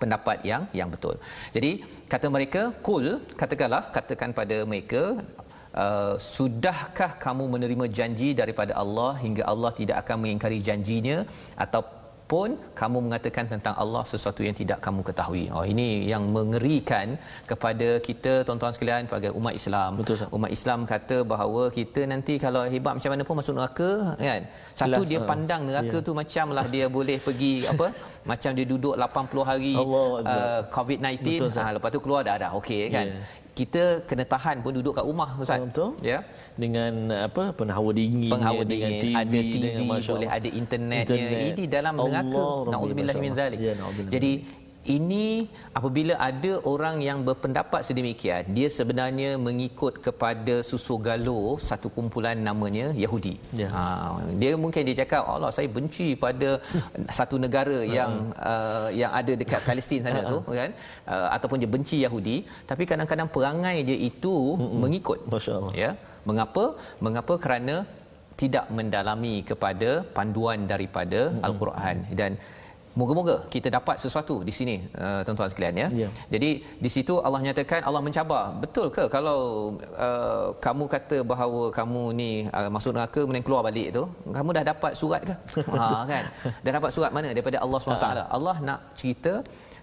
[0.00, 1.14] pendapat yang yang betul.
[1.56, 1.70] Jadi
[2.12, 3.06] kata mereka kul
[3.40, 5.02] katakanlah katakan pada mereka
[5.84, 11.18] uh, sudahkah kamu menerima janji daripada Allah hingga Allah tidak akan mengingkari janjinya
[12.26, 15.46] ataupun kamu mengatakan tentang Allah sesuatu yang tidak kamu ketahui.
[15.54, 17.14] Oh ini yang mengerikan
[17.46, 19.90] kepada kita tuan-tuan sekalian sebagai umat Islam.
[20.02, 20.26] Betul.
[20.34, 24.42] Umat Islam kata bahawa kita nanti kalau hebat macam mana pun masuk neraka kan.
[24.74, 25.28] Satu Jelas, dia ha.
[25.30, 26.06] pandang neraka Ya.
[26.06, 27.86] tu macamlah dia boleh pergi apa
[28.26, 32.90] macam dia duduk 80 hari uh, COVID-19 Betul, ha, lepas tu keluar dah dah okey
[32.90, 33.06] kan.
[33.06, 33.45] Ya.
[33.56, 35.64] Kita kena tahan pun duduk kat rumah ustaz.
[35.64, 35.96] Betul.
[36.04, 36.20] Ya.
[36.60, 36.92] dengan
[37.24, 41.16] apa penghawa dingin Penghawa dengan dingin, TV, ada TV, dengan boleh ada internetnya.
[41.16, 41.56] Internet.
[41.56, 42.44] Ini dalam neraka.
[42.68, 43.58] Nauzubillah min zalik.
[43.58, 43.72] Ya.
[44.12, 44.32] Jadi
[44.96, 45.24] ini
[45.78, 52.86] apabila ada orang yang berpendapat sedemikian dia sebenarnya mengikut kepada susu galuh satu kumpulan namanya
[53.04, 53.34] Yahudi.
[53.60, 53.68] Ya.
[53.74, 53.82] Ha,
[54.42, 56.50] dia mungkin dia cakap Allah saya benci pada
[57.18, 58.12] satu negara yang
[58.52, 60.70] uh, yang ada dekat Palestin sana tu kan
[61.14, 62.36] uh, ataupun dia benci Yahudi
[62.70, 64.34] tapi kadang-kadang perangai dia itu
[64.84, 65.20] mengikut.
[65.34, 65.74] Masya Allah.
[65.84, 65.90] Ya.
[66.28, 66.64] Mengapa?
[67.06, 67.76] Mengapa kerana
[68.40, 72.32] tidak mendalami kepada panduan daripada al-Quran dan
[73.00, 75.88] moga-moga kita dapat sesuatu di sini uh, tuan-tuan sekalian ya.
[76.02, 76.08] Ya.
[76.34, 76.50] Jadi
[76.84, 78.44] di situ Allah nyatakan Allah mencabar.
[78.64, 79.38] Betul ke kalau
[80.06, 84.02] uh, kamu kata bahawa kamu ni uh, masuk neraka kemudian keluar balik tu,
[84.38, 85.34] kamu dah dapat surat ke?
[85.80, 86.24] ha kan.
[86.64, 88.08] Dah dapat surat mana daripada Allah SWT?
[88.36, 89.34] Allah nak cerita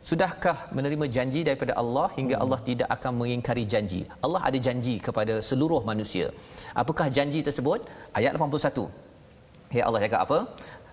[0.08, 4.02] Sudahkah menerima janji daripada Allah hingga Allah tidak akan mengingkari janji?
[4.26, 6.28] Allah ada janji kepada seluruh manusia.
[6.82, 7.88] Apakah janji tersebut?
[8.20, 8.92] Ayat 81.
[9.78, 10.40] Ya Allah cakap apa?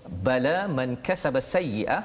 [0.08, 2.02] Bala man kasaba sayyi'ah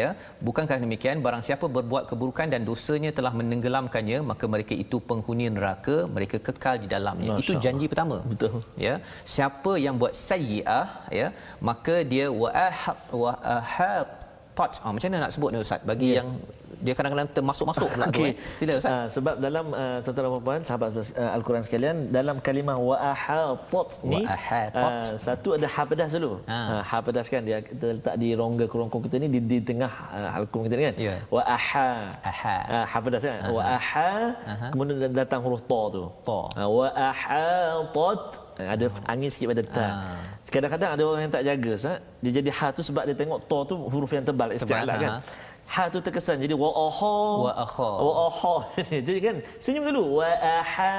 [0.00, 0.08] ya.
[0.46, 1.24] Bukankah demikian?
[1.26, 6.76] Barang siapa berbuat keburukan dan dosanya telah menenggelamkannya maka mereka itu penghuni neraka mereka kekal
[6.84, 7.30] di dalamnya.
[7.34, 8.18] Masya itu janji pertama.
[8.32, 8.60] Betul.
[8.86, 8.94] ya.
[9.34, 10.86] Siapa yang buat sayyi'ah
[11.20, 11.28] ya
[11.70, 15.80] maka dia wa ahaq wa ahatat ah, macam mana nak sebut ni ustaz?
[15.90, 16.16] Bagi Ya.
[16.20, 16.30] yang
[16.78, 18.30] dia kadang-kadang termasuk-masuk pula tu Okey.
[18.30, 18.34] eh.
[18.58, 18.92] Sila Ustaz.
[18.94, 23.88] Uh, sebab dalam uh, tuan-tuan dan puan sahabat uh, Al-Quran sekalian dalam kalimah wa ahatat
[24.06, 24.34] ni Wa
[24.78, 26.32] uh, satu ada ha pedas dulu.
[26.46, 26.58] Ha.
[26.86, 30.38] Ha pedas kan dia kita letak di rongga kerongkong kita ni di, di tengah uh,
[30.38, 30.96] Al-Quran kita ni kan.
[30.96, 31.16] Ya.
[31.26, 31.90] Wa aha.
[32.22, 32.56] Aha.
[32.70, 33.38] Uh, ha pedas kan.
[33.50, 34.10] Wa aha
[34.70, 36.02] kemudian datang huruf ta tu.
[36.22, 36.40] Ta.
[36.54, 38.22] Uh, wa ahatat
[38.58, 39.86] ada angin sikit pada ta.
[39.86, 40.18] Ah.
[40.50, 41.98] Kadang-kadang ada orang yang tak jaga Ustaz.
[42.18, 44.98] Dia jadi ha tu sebab dia tengok ta tu huruf yang tebal isti'la ha.
[44.98, 45.12] kan.
[45.22, 45.46] Ha
[45.88, 47.16] tu terkesan jadi wa aha.
[47.44, 47.90] Wa akha.
[48.00, 48.54] Wa aha.
[49.06, 50.96] Jadi kan senyum dulu wa aha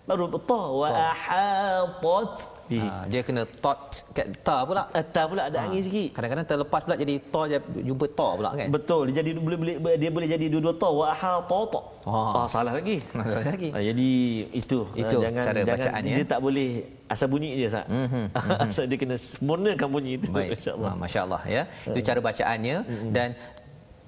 [0.00, 1.14] baru ta wa Ta.
[1.14, 2.32] ahatat
[2.66, 2.82] bi.
[2.82, 3.78] Ha, dia kena tot
[4.10, 4.90] kat ta pula.
[4.90, 6.18] Atas pula ada angin sikit.
[6.18, 8.66] Kadang-kadang terlepas pula jadi ta je jumpa ta pula kan.
[8.74, 11.72] Betul, dia jadi boleh boleh dia boleh jadi dua-dua ta wa ahatat.
[12.10, 12.42] Ah.
[12.42, 12.98] Ah salah lagi.
[13.14, 13.68] Salah lagi.
[13.70, 14.10] Ah, jadi
[14.50, 16.14] itu Itu Ah, jangan cara jangan bacaannya.
[16.18, 16.68] dia tak boleh
[17.06, 17.86] asal bunyi je Sat.
[17.86, 18.24] Mhm,
[18.66, 20.58] Asal dia kena sempurnakan bunyi itu Baik.
[20.58, 20.90] insya-Allah.
[20.90, 21.62] Ha, Masya-Allah ya.
[21.86, 22.76] Itu cara bacaannya
[23.14, 23.28] dan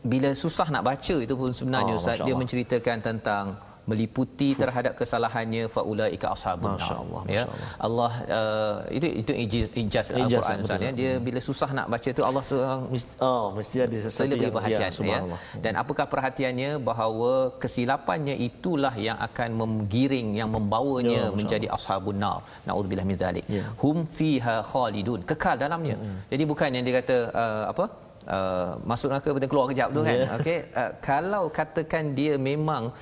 [0.03, 3.45] bila susah nak baca itu pun sebenarnya Ah, Ustaz dia menceritakan tentang
[3.91, 6.79] meliputi terhadap kesalahannya faulaika ashabun nar.
[6.79, 7.45] Masya Allah, ya.
[7.87, 10.59] Allah uh, itu itu ijaz ijaz Al-Quran.
[10.67, 10.93] Ustaz ya.
[11.01, 12.83] Dia bila susah nak baca tu Allah seorang
[13.29, 15.41] oh, mesti ada sesuatu yang perhatian ya, subhanallah.
[15.65, 22.39] Dan apakah perhatiannya bahawa kesilapannya itulah yang akan menggiring yang membawanya Ya, menjadi ashabun nar.
[22.67, 23.45] Nauzubillah min zalik.
[23.57, 23.65] Ya.
[23.83, 25.21] Hum fiha khalidun.
[25.31, 25.97] Kekal dalamnya.
[26.31, 27.85] Jadi bukan yang dia kata uh, apa?
[28.23, 30.15] Uh, masuk neraka betul keluar kejap tu kan.
[30.15, 30.29] Ya.
[30.39, 30.59] Okey.
[30.71, 32.95] Uh, kalau katakan dia memang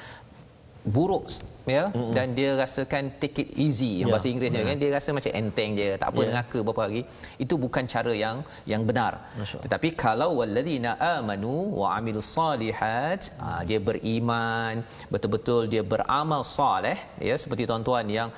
[0.84, 1.28] buruk
[1.68, 2.12] ya mm-hmm.
[2.16, 5.88] dan dia rasakan take it easy Ya, bahasa Inggerisnya kan dia rasa macam enteng je
[6.00, 6.28] tak apa Ya.
[6.32, 7.02] neraka berapa hari
[7.44, 13.60] itu bukan cara yang yang benar Masya tetapi kalau walladzina amanu wa amilus solihat ha,
[13.68, 14.80] dia beriman
[15.12, 18.28] betul-betul dia beramal soleh ya seperti tuan-tuan yang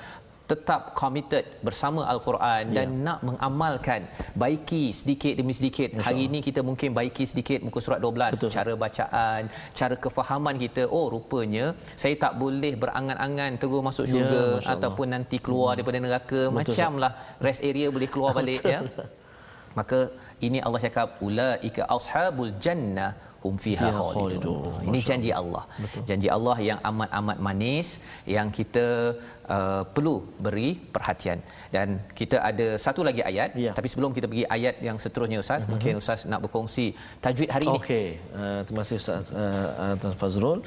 [0.43, 2.99] tetap committed bersama al-Quran dan Ya.
[3.07, 4.01] nak mengamalkan
[4.35, 5.95] baiki sedikit demi sedikit.
[6.03, 8.51] Hari ini kita mungkin baiki sedikit muka surat 12 Betul.
[8.51, 9.41] cara bacaan
[9.71, 10.83] cara kefahaman kita.
[10.91, 11.65] Oh rupanya
[11.95, 14.71] saya tak boleh berangan-angan terus masuk Ya, syurga Allah.
[14.75, 16.41] ataupun nanti keluar daripada neraka.
[16.51, 18.79] Betul, macamlah rest area boleh keluar balik ya.
[19.73, 19.99] Maka
[20.37, 23.11] ini Allah cakap ulaika ashabul jannah
[23.43, 24.57] hum fiha Fiha khalidun.
[24.63, 24.87] khalidun.
[24.89, 25.63] Ini janji Allah.
[25.83, 26.03] Betul.
[26.09, 27.87] Janji Allah yang amat-amat manis
[28.35, 28.85] yang kita
[29.55, 30.15] uh, perlu
[30.45, 31.39] beri perhatian.
[31.75, 31.87] Dan
[32.19, 33.71] kita ada satu lagi ayat Ya.
[33.77, 35.71] tapi sebelum kita pergi ayat yang seterusnya Ustaz, mm-hmm.
[35.73, 36.85] mungkin Ustaz nak berkongsi
[37.25, 37.79] tajwid hari ini.
[37.79, 38.07] Okey,
[38.39, 40.59] uh, terima kasih Ustaz uh, uh, Tuan Fazrul.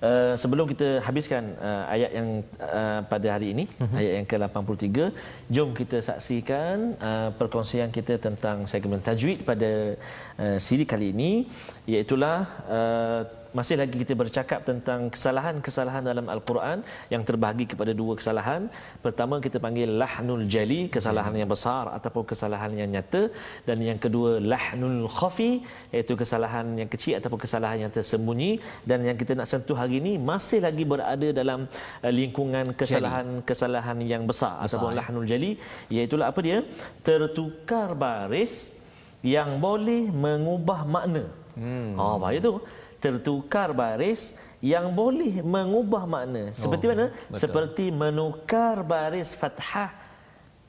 [0.00, 4.00] Uh, sebelum kita habiskan uh, ayat yang uh, pada hari ini, uh-huh.
[4.00, 5.12] ayat yang ke-83,
[5.52, 10.00] jom kita saksikan uh, perkongsian kita tentang segmen tajwid pada
[10.40, 11.44] uh, siri kali ini,
[11.84, 13.20] iaitulah uh,
[13.58, 16.78] masih lagi kita bercakap tentang kesalahan-kesalahan dalam Al-Quran
[17.12, 18.70] yang terbahagi kepada dua kesalahan.
[19.04, 23.22] Pertama kita panggil lahnul jali, kesalahan yang besar ataupun kesalahan yang nyata
[23.68, 25.52] dan yang kedua lahnul khafi
[25.94, 28.52] iaitu kesalahan yang kecil ataupun kesalahan yang tersembunyi
[28.86, 31.66] dan yang kita nak sentuh hari ini masih lagi berada dalam
[32.06, 34.98] uh, lingkungan kesalahan-kesalahan yang besar, besar ataupun ya.
[35.02, 35.52] lahnul jali
[35.90, 36.58] iaitu apa dia?
[37.02, 38.78] Tertukar baris
[39.20, 41.24] yang boleh mengubah makna.
[41.58, 41.92] Hmm.
[41.98, 42.54] Oh, bahaya tu
[43.00, 46.52] tertukar baris yang boleh mengubah makna.
[46.52, 47.06] Seperti Oh, mana?
[47.08, 47.40] betul.
[47.40, 49.88] Seperti menukar baris fathah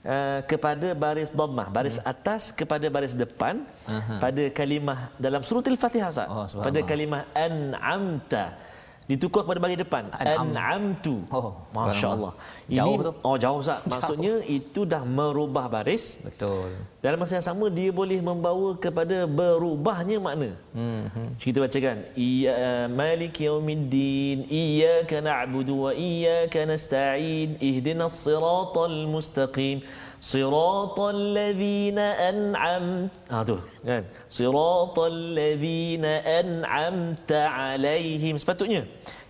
[0.08, 2.08] uh, kepada baris dhammah, baris Hmm.
[2.08, 3.68] atas kepada baris depan
[4.18, 6.10] pada kalimah dalam surah Al-Fatihah.
[6.32, 8.56] Oh, pada kalimah an'amta
[9.12, 10.48] ditukar kepada bahagian depan An'am.
[10.56, 12.32] an'amtu Oh, masya-Allah
[12.72, 13.14] Jauh betul.
[13.28, 16.72] oh jauh Ustaz maksudnya itu dah merubah baris Betul.
[17.04, 20.52] dalam masa yang sama dia boleh membawa kepada berubahnya makna.
[20.72, 21.10] Hmm.
[21.36, 29.84] Kita bacakan iya malik yaumiddin iyyaka na'budu wa iyyaka nasta'in ihdinas siratal mustaqim
[30.30, 32.86] siratal ladzina an'am
[33.34, 33.56] ah tu
[33.90, 34.04] kan
[34.38, 38.82] siratal ladzina an'amta alaihim sepatutnya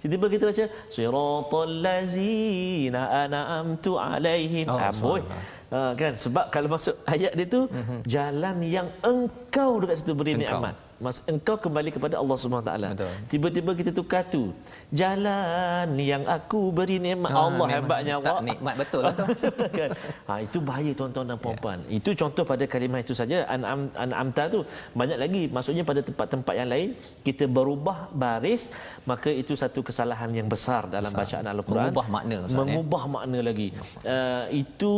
[0.04, 0.66] tiba-tiba kita baca
[0.98, 5.60] siratal ladzina an'amtu alaihim Oh, amboi subhanallah.
[5.72, 8.00] Ha, kan sebab kalau masuk ayat dia tu mm-hmm.
[8.14, 10.76] jalan yang engkau dekat situ beri nikmat.
[11.02, 12.90] Mas engkau kembali kepada Allah Subhanahu taala.
[13.26, 14.54] Tiba-tiba kita tukar tu.
[14.94, 17.34] Jalan yang aku beri nikmat.
[17.34, 18.44] Ah, Allah memang hebatnya tak awak.
[18.46, 19.26] nikmat betul lah tu.
[19.82, 19.90] kan?
[20.30, 21.80] Ha, itu bahaya tuan-tuan dan puan-puan.
[21.90, 24.60] Itu contoh pada kalimah itu saja an'am an'amta tu.
[24.94, 26.90] Banyak lagi maksudnya pada tempat-tempat yang lain
[27.26, 28.70] kita berubah baris
[29.10, 31.26] maka itu satu kesalahan yang besar dalam Besar.
[31.26, 31.90] bacaan al-Quran.
[31.90, 32.58] Mengubah makna, Ustaz, eh?
[32.62, 33.68] Mengubah makna lagi.
[34.06, 34.94] Uh, itu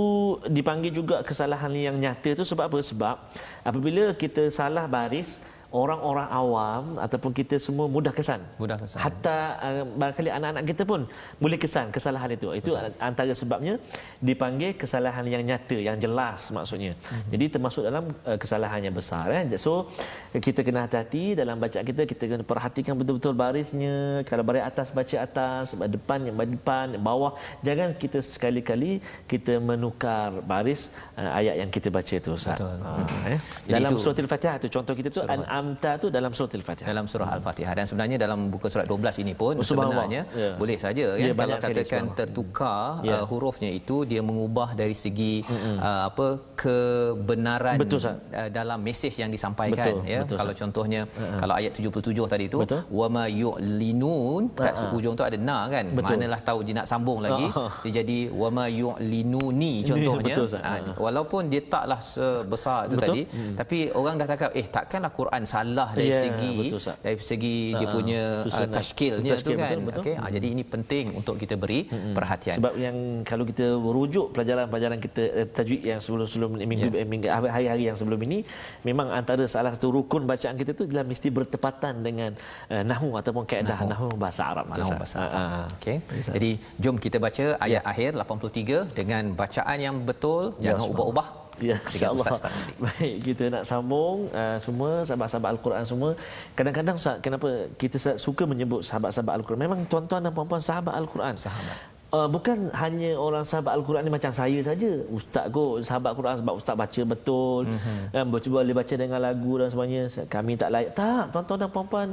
[0.51, 2.79] dipanggil juga kesalahan yang nyata tu sebab apa?
[2.83, 3.15] Sebab
[3.63, 5.39] apabila kita salah baris
[5.73, 8.41] orang-orang awam ataupun kita semua mudah kesan.
[8.61, 8.99] Mudah kesan.
[9.01, 11.01] Hatta uh, barangkali anak-anak kita pun
[11.41, 12.47] boleh kesan kesalahan itu.
[12.53, 12.93] Itu Betul.
[13.09, 13.73] antara sebabnya
[14.21, 16.93] dipanggil kesalahan yang nyata, yang jelas maksudnya.
[16.93, 17.29] Mm-hmm.
[17.33, 19.25] Jadi termasuk dalam uh, kesalahan yang besar.
[19.33, 19.57] Eh.
[19.57, 19.89] So
[20.37, 24.21] kita kena hati-hati dalam bacaan kita, kita kena perhatikan betul-betul barisnya.
[24.29, 27.33] Kalau baris atas baca atas, depan yang depan, bawah.
[27.65, 32.29] Jangan kita sekali-kali kita menukar baris uh, ayat yang kita baca itu.
[32.37, 32.61] Ustaz.
[32.61, 32.77] Betul.
[32.77, 33.39] Uh, eh.
[33.65, 35.33] Jadi Dalam surah Al-Fatihah tu contoh kita tu Surah.
[35.63, 36.87] An'amta tu dalam surah Al-Fatihah.
[36.91, 40.51] dalam surah al-Fatihah dan sebenarnya dalam buku surat 12 ini pun Oh, sebenarnya Ya.
[40.55, 43.15] boleh saja kan Ya, kalau katakan tertukar Ya.
[43.15, 45.39] uh, hurufnya itu dia mengubah dari segi
[45.79, 46.27] uh, apa
[46.59, 48.17] kebenaran Betul, uh,
[48.51, 50.61] dalam mesej yang disampaikan Betul, ya betul, kalau Ustaz.
[50.61, 51.01] contohnya
[51.39, 52.81] kalau ayat 77 tadi tu Betul.
[52.91, 56.11] wama yu'linun kat hujung tu ada na kan Betul.
[56.11, 57.71] manalah tahu dia nak sambung lagi Ah.
[57.85, 60.59] dia jadi wama yu'linuni contohnya Betul.
[60.59, 63.03] Ah, walaupun dia taklah sebesar itu Betul.
[63.05, 63.21] tadi
[63.53, 67.83] tapi orang dah cakap eh takkanlah Quran salah dari Ya, segi betul, dari segi dia
[67.83, 70.01] Ah, punya uh, tashkilnya tu Tashkil, kan betul, betul.
[70.01, 71.79] okey ah, jadi ini penting untuk kita beri
[72.11, 76.89] perhatian Sebab yang kalau kita rujuk pelajaran-pelajaran kita eh, tajwid yang sebelum-sebelum minggu, Ya.
[76.95, 77.05] yeah.
[77.05, 78.41] minggu hari-hari yang sebelum ini
[78.81, 82.31] memang antara salah satu rukun bacaan kita tu adalah mesti bertepatan dengan
[82.67, 83.91] uh, nahwu ataupun kaedah Nahwu.
[83.91, 84.65] nahwu bahasa Arab.
[84.67, 84.97] Nahwu Ustaz.
[84.97, 85.35] bahasa Ah, Arab.
[85.35, 85.65] ah.
[85.75, 85.97] Okey.
[86.29, 90.93] Jadi jom kita baca ayat akhir 83 dengan bacaan yang betul, jangan subhanallah.
[90.95, 91.27] ubah-ubah.
[91.61, 92.25] Ya, insya-Allah.
[92.83, 96.11] Baik, kita nak sambung uh, semua sahabat-sahabat Al-Quran semua.
[96.57, 99.61] Kadang-kadang Ustaz, kenapa kita suka menyebut sahabat-sahabat Al-Quran?
[99.61, 101.37] Memang tuan-tuan dan puan-puan sahabat Al-Quran.
[101.37, 101.77] Sahabat.
[102.13, 104.91] Uh, bukan hanya orang sahabat Al-Quran ni macam saya saja.
[105.09, 107.65] Ustaz kot sahabat Al-Quran sebab ustaz baca betul.
[107.69, 108.17] Mm-hmm.
[108.17, 110.05] Um, boleh baca dengan lagu dan sebagainya.
[110.29, 110.93] Kami tak layak.
[110.93, 112.07] Tak, tuan-tuan dan puan-puan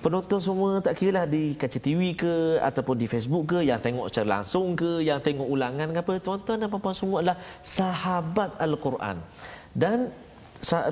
[0.00, 4.08] penonton semua tak kira lah di kaca TV ke ataupun di Facebook ke yang tengok
[4.08, 6.12] secara langsung ke yang tengok ulangan ke apa.
[6.24, 9.16] Tuan-tuan dan puan-puan semua adalah sahabat Al-Quran.
[9.76, 10.08] Dan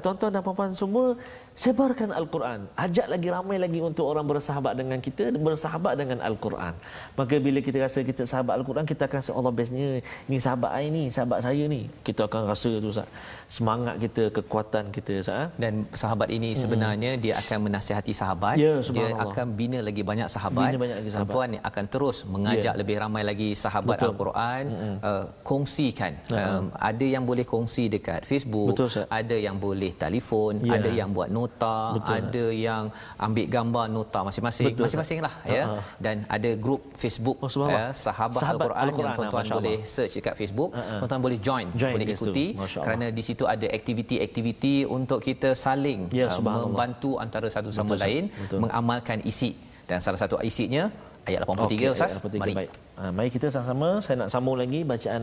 [0.04, 1.16] tuan-tuan dan puan-puan semua
[1.58, 2.60] sebarkan Al-Quran.
[2.84, 6.74] Ajak lagi ramai lagi untuk orang bersahabat dengan kita, bersahabat dengan Al-Quran.
[7.18, 9.88] Maka bila kita rasa kita sahabat Al-Quran, kita akan rasa Allah bestnya.
[10.30, 11.80] Ini sahabat saya ni, sahabat saya ni.
[12.06, 13.10] Kita akan rasa tu Ustaz.
[13.56, 15.42] Semangat kita, kekuatan kita Ustaz.
[15.42, 15.48] Eh?
[15.62, 17.22] Dan sahabat ini sebenarnya hmm.
[17.24, 18.54] dia akan menasihati sahabat.
[18.62, 20.70] Ya, dia akan bina lagi banyak sahabat.
[20.70, 21.26] Bina banyak lagi sahabat.
[21.34, 22.78] Perempuan akan terus mengajak ya.
[22.78, 24.08] lebih ramai lagi sahabat Betul.
[24.14, 24.64] Al-Quran.
[24.78, 24.96] Hmm.
[25.02, 26.12] Uh, kongsikan.
[26.30, 28.70] Um, ada yang boleh kongsi dekat Facebook.
[28.70, 29.10] Betul, Ustaz.
[29.10, 30.62] Ada yang boleh telefon.
[30.62, 30.78] Ya.
[30.78, 31.76] Ada yang buat nota.
[31.96, 32.14] Betul.
[32.20, 32.82] Ada yang
[33.16, 34.66] ambil gambar nota masing-masing.
[34.68, 35.34] Betul, masing-masing lah.
[35.48, 35.64] Ya.
[35.64, 35.80] Uh-huh.
[35.96, 40.34] Dan ada grup Facebook oh, ya, sahabat, sahabat Al-Quran, Al-Quran yang tuan-tuan boleh search dekat
[40.40, 40.70] Facebook.
[40.76, 40.98] Uh-huh.
[41.00, 41.66] Tuan-tuan boleh join.
[41.72, 42.46] join boleh ikuti.
[42.86, 48.04] Kerana di situ ada aktiviti-aktiviti untuk kita saling ya, uh, membantu antara satu sama betul,
[48.04, 48.60] lain betul.
[48.62, 49.56] mengamalkan isi.
[49.88, 50.92] Dan salah satu isinya
[51.28, 52.12] ayat 83 okay, Ustaz.
[52.20, 52.54] Ayat 83, Mari.
[52.60, 52.70] Baik.
[52.98, 55.22] Uh, mari kita sama-sama saya nak sambung lagi bacaan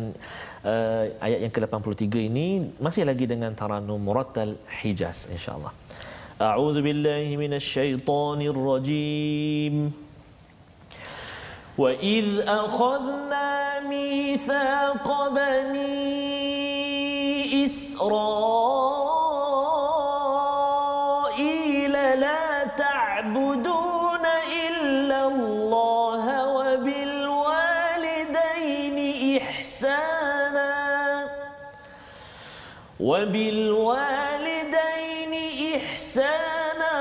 [0.64, 2.48] uh, ayat yang ke-83 ini
[2.86, 5.74] masih lagi dengan Taranum Murattal Hijaz insya-Allah.
[6.42, 9.94] أعوذ بالله من الشيطان الرجيم.
[11.78, 15.96] وإذ أخذنا ميثاق بني
[17.64, 18.36] إسرائيل
[22.20, 24.26] لا تعبدون
[24.68, 27.78] إلا الله وبالوالدين
[29.42, 30.76] إحسانا.
[33.00, 34.95] وبالوالدين
[35.76, 36.96] إحسانا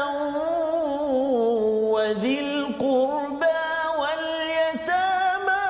[1.95, 3.62] وذي القربى
[3.99, 5.66] واليتامى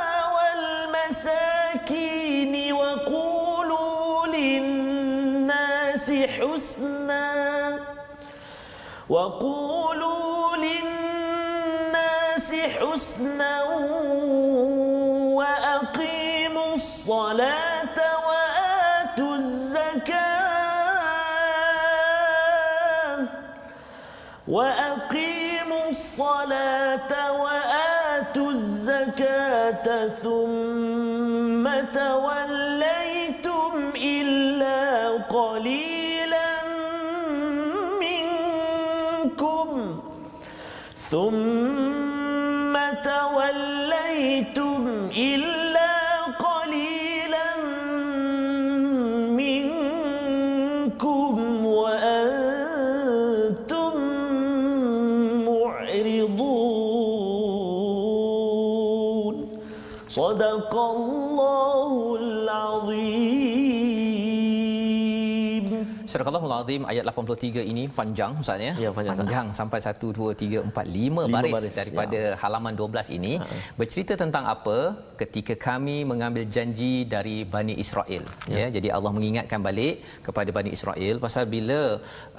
[1.05, 7.24] والمساكين وقولوا للناس حسنا
[9.09, 9.63] وقولوا
[24.55, 36.50] وأقيموا الصلاة وآتوا الزكاة ثم توليتم إلا قليلا
[38.00, 39.68] منكم
[41.11, 41.74] ثم
[66.75, 68.72] Azim ayat 83 ini panjang Ustaz ya.
[68.85, 72.37] ya panjang, panjang sampai 1 2 3 4 5 baris, baris daripada ya.
[72.43, 73.47] halaman 12 ini ha.
[73.79, 74.79] bercerita tentang apa
[75.20, 78.57] ketika kami mengambil janji dari Bani Israel ya.
[78.61, 78.66] ya.
[78.77, 79.97] Jadi Allah mengingatkan balik
[80.27, 81.81] kepada Bani Israel pasal bila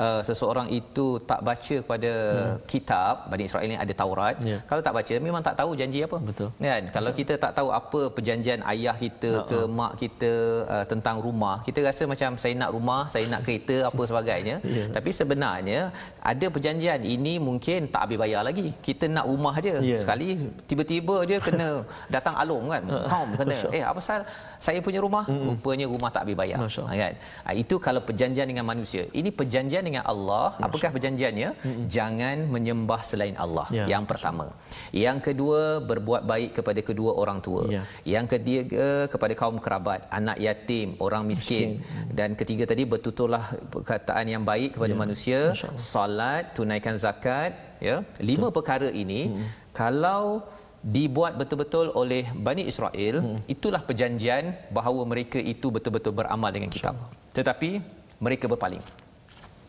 [0.06, 2.58] uh, seseorang itu tak baca pada hmm.
[2.74, 4.60] kitab Bani Israel ini ada Taurat ya.
[4.70, 6.20] kalau tak baca memang tak tahu janji apa.
[6.32, 6.50] Betul.
[6.66, 7.20] Kan kalau Betul.
[7.22, 9.48] kita tak tahu apa perjanjian ayah kita ha.
[9.52, 10.34] ke mak kita
[10.76, 14.25] uh, tentang rumah kita rasa macam saya nak rumah saya nak kereta apa sebagainya
[14.66, 14.88] yeah.
[14.90, 18.74] tapi sebenarnya ada perjanjian ini mungkin tak habis bayar lagi.
[18.88, 20.02] Kita nak rumah aja yeah.
[20.02, 22.84] sekali tiba-tiba dia kena datang alung kan.
[23.12, 23.58] Kaum kena.
[23.70, 24.22] Eh apa pasal
[24.62, 25.26] saya punya rumah?
[25.26, 25.48] Mm-hmm.
[25.50, 26.58] rupanya rumah tak habis bayar.
[26.62, 27.14] Kan?
[27.46, 29.04] Ha, itu kalau perjanjian dengan manusia.
[29.10, 30.54] Ini perjanjian dengan Allah.
[30.58, 30.66] Masya.
[30.66, 31.50] apakah perjanjiannya?
[31.56, 31.86] Mm-hmm.
[31.90, 33.68] jangan menyembah selain Allah.
[33.74, 33.88] Yeah.
[33.90, 34.50] yang pertama
[34.92, 37.86] yang kedua berbuat baik kepada kedua orang tua yeah.
[38.04, 42.16] yang ketiga kepada kaum kerabat anak yatim orang miskin, miskin.
[42.18, 45.00] dan ketiga tadi bertuturlah perkataan yang baik kepada ya.
[45.04, 45.40] manusia
[45.78, 47.54] solat tunaikan zakat
[47.88, 48.56] ya lima Betul.
[48.58, 49.48] perkara ini hmm.
[49.82, 50.46] kalau
[50.86, 53.38] dibuat betul-betul oleh Bani Israel hmm.
[53.50, 56.94] itulah perjanjian bahawa mereka itu betul-betul beramal dengan kitab
[57.34, 57.82] tetapi
[58.22, 58.84] mereka berpaling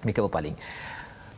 [0.05, 0.57] mereka berpaling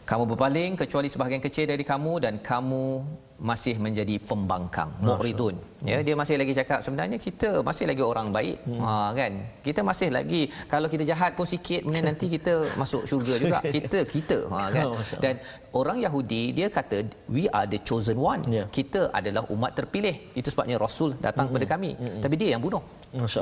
[0.09, 3.05] kamu berpaling kecuali sebahagian kecil dari kamu dan kamu
[3.39, 5.55] masih menjadi pembangkang muridun
[5.87, 8.81] ya dia masih lagi cakap sebenarnya kita masih lagi orang baik hmm.
[8.83, 9.33] ha kan
[9.67, 13.99] kita masih lagi kalau kita jahat pun sikit kemudian nanti kita masuk syurga juga kita
[14.15, 15.35] kita ha kan oh, dan
[15.81, 18.67] orang Yahudi dia kata we are the chosen one yeah.
[18.79, 21.55] kita adalah umat terpilih itu sebabnya rasul datang hmm.
[21.55, 22.21] kepada kami hmm.
[22.27, 22.83] tapi dia yang bunuh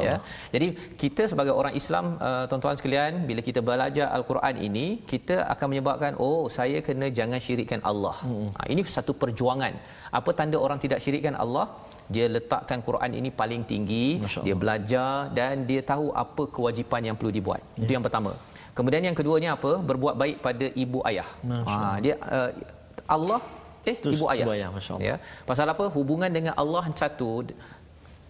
[0.06, 0.16] Ya.
[0.54, 0.66] Jadi
[1.02, 6.12] kita sebagai orang Islam uh, tuan-tuan sekalian bila kita belajar al-Quran ini kita akan menyebabkan
[6.22, 8.14] oh saya kena jangan syirikkan Allah.
[8.22, 8.48] Hmm.
[8.54, 9.74] Ha, ini satu perjuangan.
[10.18, 11.66] Apa tanda orang tidak syirikkan Allah?
[12.14, 17.32] Dia letakkan Quran ini paling tinggi, dia belajar dan dia tahu apa kewajipan yang perlu
[17.38, 17.60] dibuat.
[17.74, 17.82] Ya.
[17.82, 18.32] Itu yang pertama.
[18.78, 19.72] Kemudian yang keduanya apa?
[19.90, 21.28] Berbuat baik pada ibu ayah.
[21.68, 22.50] Ha, dia uh,
[23.16, 23.40] Allah
[23.90, 24.46] eh Terus ibu ayah.
[24.46, 24.68] Ibu ayah
[25.08, 25.16] ya.
[25.50, 25.84] Pasal apa?
[25.96, 27.30] Hubungan dengan Allah satu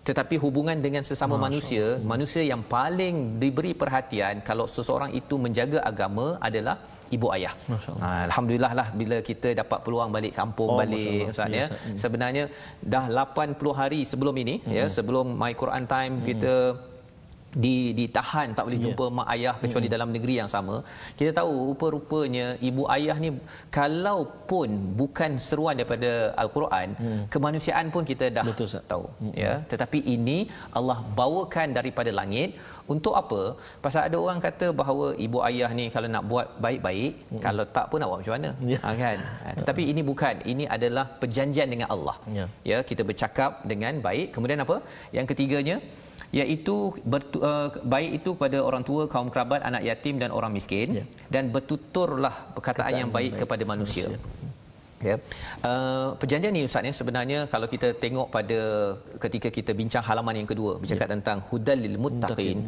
[0.08, 2.08] tetapi hubungan dengan sesama Masya manusia Allah.
[2.12, 6.76] manusia yang paling diberi perhatian kalau seseorang itu menjaga agama adalah
[7.16, 7.54] ibu ayah.
[8.02, 11.66] Ha, alhamdulillah lah bila kita dapat peluang balik kampung oh, balik ustaz ya.
[11.94, 12.44] Sebenarnya
[12.94, 14.76] dah 80 hari sebelum ini ya, hmm.
[14.78, 16.26] ya sebelum my Quran time hmm.
[16.30, 16.54] kita
[17.64, 18.84] di ditahan tak boleh ya.
[18.86, 19.16] jumpa yeah.
[19.18, 20.76] mak ayah kecuali mm dalam negeri yang sama.
[21.18, 23.30] Kita tahu rupa-rupanya ibu ayah ni
[23.76, 24.18] kalau
[24.50, 24.68] pun
[25.00, 26.10] bukan seruan daripada
[26.42, 27.22] al-Quran mm.
[27.34, 29.52] kemanusiaan pun kita dah Betul, tahu mm ya.
[29.72, 30.38] Tetapi ini
[30.78, 32.58] Allah bawakan daripada langit
[32.94, 33.40] untuk apa?
[33.84, 37.86] Pasal ada orang kata bahawa ibu ayah ni kalau nak buat baik-baik mm kalau tak
[37.90, 38.50] pun nak buat macam mana?
[38.72, 38.82] Yeah.
[38.84, 39.18] ha, kan?
[39.44, 40.34] Ha, tetapi ini bukan.
[40.52, 42.16] Ini adalah perjanjian dengan Allah.
[42.38, 42.48] Yeah.
[42.70, 44.28] ya kita bercakap dengan baik.
[44.34, 44.76] Kemudian apa?
[45.16, 45.76] Yang ketiganya
[46.34, 51.02] iaitu bertu, uh, baik itu kepada orang tua kaum kerabat anak yatim dan orang miskin.
[51.02, 51.04] Ya.
[51.26, 54.45] dan bertuturlah perkataan yang baik, baik kepada manusia, manusia
[55.02, 55.16] ya.
[55.68, 58.60] Uh, perjanjian ni ustaz ya sebenarnya kalau kita tengok pada
[59.24, 61.12] ketika kita bincang halaman yang kedua bercakap ya.
[61.14, 62.58] tentang hudal lil muttaqin.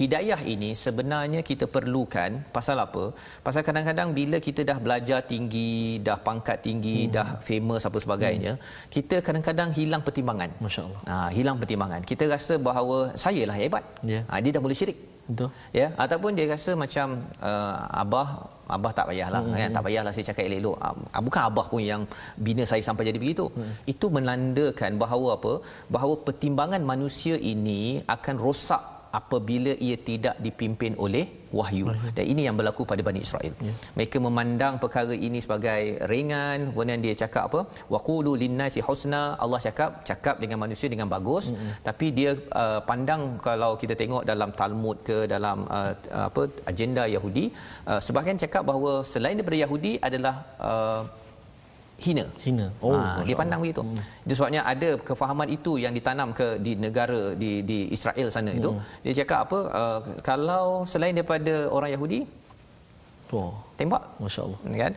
[0.00, 3.04] Hidayah ini sebenarnya kita perlukan pasal apa?
[3.46, 7.12] Pasal kadang-kadang bila kita dah belajar tinggi dah pangkat tinggi hmm.
[7.16, 8.90] dah famous apa sebagainya hmm.
[8.96, 10.50] kita kadang-kadang hilang pertimbangan.
[10.66, 12.00] Masyaallah ha hilang pertimbangan.
[12.12, 13.84] Kita rasa bahawa saya lah hebat.
[14.12, 14.22] Ya.
[14.30, 15.50] Ha, dia dah mula syirik betul.
[15.78, 17.06] Ya ataupun dia rasa macam
[17.50, 18.28] uh, abah
[18.76, 19.42] abah tak payahlah.
[19.44, 19.56] Hmm.
[19.60, 20.76] kan tak payahlah saya cakap elok-elok.
[21.16, 22.02] Ah, bukan abah pun yang
[22.46, 23.46] bina saya sampai jadi begitu.
[23.52, 23.72] Hmm.
[23.92, 25.54] itu menandakan bahawa apa?
[25.94, 27.82] Bahawa pertimbangan manusia ini
[28.16, 31.24] akan rosak apabila ia tidak dipimpin oleh
[31.58, 31.86] wahyu.
[32.16, 33.54] Dan ini yang berlaku pada Bani Israel.
[33.66, 33.74] Ya.
[33.96, 36.58] mereka memandang perkara ini sebagai ringan.
[36.74, 37.60] Kemudian dia cakap apa?
[37.94, 39.22] Waqulu linnasi husna.
[39.44, 41.46] Allah cakap cakap dengan manusia dengan bagus.
[41.54, 42.30] Hmm tapi dia
[42.62, 45.92] uh, pandang kalau kita tengok dalam Talmud ke dalam uh,
[46.28, 47.44] apa agenda Yahudi
[47.90, 50.34] uh, sebahagian cakap bahawa selain daripada Yahudi adalah
[50.70, 51.02] uh,
[52.04, 52.24] hina.
[52.44, 52.66] Hina.
[52.82, 53.82] Oh, ha, dia pandang begitu.
[53.86, 53.98] Hmm.
[54.26, 58.60] Itu sebabnya ada kefahaman itu yang ditanam ke di negara di di Israel sana hmm.
[58.60, 58.70] itu.
[59.04, 62.20] Dia cakap apa uh, kalau selain daripada orang Yahudi
[63.36, 63.52] Oh.
[63.78, 64.02] Tembak.
[64.22, 64.58] Masya-Allah.
[64.82, 64.92] Kan?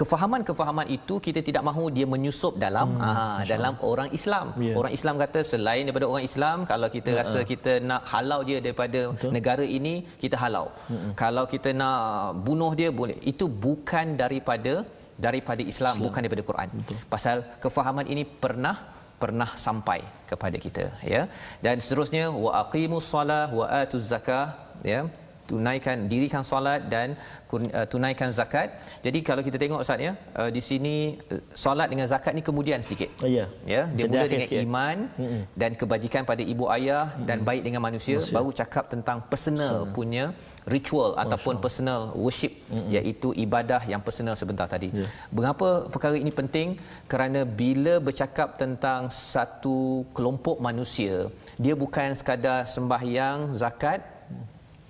[0.00, 3.06] Kefahaman-kefahaman itu kita tidak mahu dia menyusup dalam hmm.
[3.08, 4.46] aa, dalam orang Islam.
[4.66, 4.76] Yeah.
[4.80, 7.20] Orang Islam kata selain daripada orang Islam kalau kita yeah.
[7.20, 9.32] rasa kita nak halau dia daripada Betul.
[9.36, 10.66] negara ini, kita halau.
[10.90, 11.12] Hmm.
[11.22, 11.98] Kalau kita nak
[12.46, 13.18] bunuh dia boleh.
[13.32, 14.74] Itu bukan daripada
[15.18, 16.04] daripada Islam, Islam.
[16.06, 16.68] bukan daripada Quran.
[16.72, 16.96] Betul.
[17.14, 18.76] Pasal kefahaman ini pernah
[19.22, 21.30] pernah sampai kepada kita ya.
[21.64, 24.46] Dan seterusnya wa aqimus solah wa atuz zakah
[24.82, 25.06] ya
[25.52, 27.18] tunaikan dirikan solat dan
[27.52, 28.78] uh, tunaikan zakat.
[29.04, 30.94] Jadi kalau kita tengok Ustaz ya, uh, di sini
[31.34, 33.10] uh, solat dengan zakat ni kemudian sikit.
[33.20, 33.46] Oh, ya.
[33.74, 34.64] Ya, dia mula dengan sikit.
[34.64, 35.42] iman mm-hmm.
[35.60, 37.26] dan kebajikan pada ibu ayah mm-hmm.
[37.28, 39.94] dan baik dengan manusia, manusia baru cakap tentang personal Sana.
[39.96, 40.24] punya
[40.66, 41.64] ritual Masya ataupun Allah.
[41.64, 42.94] personal worship mm-hmm.
[42.96, 44.88] iaitu ibadah yang personal sebentar tadi.
[44.94, 45.10] Yeah.
[45.34, 46.78] Mengapa perkara ini penting?
[47.10, 51.26] Kerana bila bercakap tentang satu kelompok manusia,
[51.58, 54.00] dia bukan sekadar sembahyang, zakat,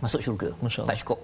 [0.05, 0.51] masuk syurga.
[0.91, 1.19] Tak cukup.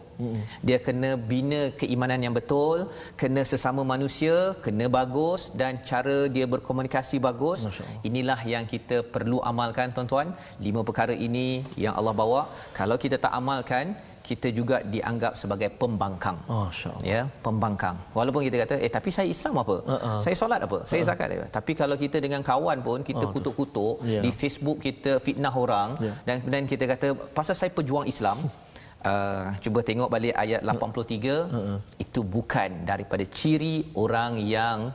[0.66, 2.90] Dia kena bina keimanan yang betul,
[3.20, 7.66] kena sesama manusia, kena bagus dan cara dia berkomunikasi bagus.
[8.08, 10.30] Inilah yang kita perlu amalkan tuan-tuan.
[10.66, 11.46] Lima perkara ini
[11.84, 12.40] yang Allah bawa.
[12.78, 13.94] Kalau kita tak amalkan,
[14.28, 16.38] kita juga dianggap sebagai pembangkang.
[16.44, 17.04] Masya-Allah.
[17.12, 17.96] Ya, pembangkang.
[18.18, 19.76] Walaupun kita kata, "Eh, tapi saya Islam apa?
[19.94, 20.18] Uh-uh.
[20.24, 20.78] Saya solat apa?
[20.90, 21.08] Saya uh-uh.
[21.10, 24.22] zakat apa?" Tapi kalau kita dengan kawan pun kita uh kutuk-kutuk yeah.
[24.24, 26.16] di Facebook kita fitnah orang yeah.
[26.26, 27.08] dan kemudian kita kata,
[27.38, 28.38] "Pasal saya pejuang Islam."
[29.10, 31.78] uh, cuba tengok balik ayat 83 uh-uh.
[32.04, 34.90] itu bukan daripada ciri orang yang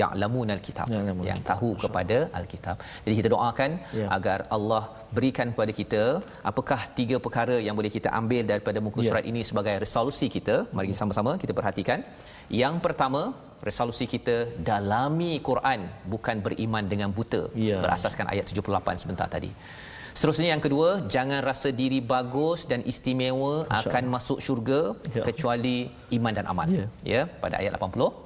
[0.00, 1.00] ya'lamun al-kitab ya,
[1.30, 1.82] yang tahu Masya.
[1.84, 2.76] kepada al-kitab.
[3.04, 3.70] Jadi kita doakan
[4.00, 4.06] ya.
[4.16, 4.82] agar Allah
[5.16, 6.02] berikan kepada kita
[6.50, 9.08] apakah tiga perkara yang boleh kita ambil daripada muka ya.
[9.08, 10.56] surat ini sebagai resolusi kita.
[10.76, 12.00] Mari sama-sama kita perhatikan.
[12.62, 13.22] Yang pertama,
[13.68, 14.36] resolusi kita
[14.70, 15.80] dalami Quran
[16.14, 17.78] bukan beriman dengan buta ya.
[17.84, 19.52] berasaskan ayat 78 sebentar tadi.
[20.16, 24.80] Seterusnya yang kedua, jangan rasa diri bagus dan istimewa Masya akan masuk syurga
[25.16, 25.24] ya.
[25.28, 25.76] kecuali
[26.16, 26.68] iman dan amal.
[26.68, 26.86] Ya.
[27.12, 28.21] ya, pada ayat 80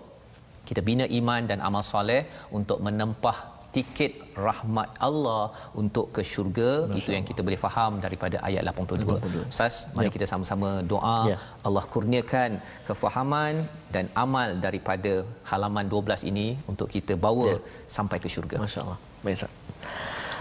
[0.68, 2.22] kita bina iman dan amal soleh
[2.58, 3.36] untuk menempah
[3.76, 4.12] tiket
[4.46, 5.42] rahmat Allah
[5.80, 9.08] untuk ke syurga Masya itu yang kita boleh faham daripada ayat 82.
[9.08, 9.52] 82.
[9.52, 10.14] Ustaz, mari ya.
[10.16, 11.38] kita sama-sama doa ya.
[11.68, 12.50] Allah kurniakan
[12.88, 13.54] kefahaman
[13.96, 15.14] dan amal daripada
[15.50, 17.58] halaman 12 ini untuk kita bawa ya.
[17.98, 18.58] sampai ke syurga.
[18.64, 18.98] Masya-Allah.
[19.24, 19.52] Baik, Ustaz.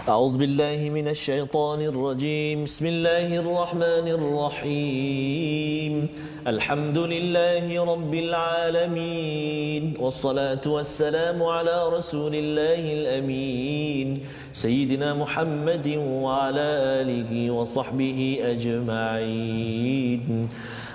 [0.04, 2.64] أعوذ بالله من الشيطان الرجيم.
[2.64, 6.08] بسم الله الرحمن الرحيم.
[6.46, 9.94] الحمد لله رب العالمين.
[9.98, 14.20] والصلاة والسلام على رسول الله الأمين.
[14.52, 16.68] سيدنا محمد وعلى
[17.02, 20.48] آله وصحبه أجمعين.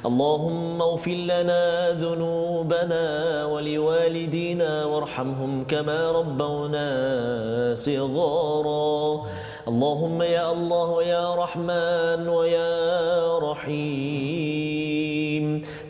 [0.05, 3.05] اللهم اغفر لنا ذنوبنا
[3.45, 6.87] ولوالدينا وارحمهم كما ربونا
[7.75, 9.25] صغارا.
[9.67, 10.89] اللهم يا الله
[11.37, 14.81] Rahman رحمن ويا رحيم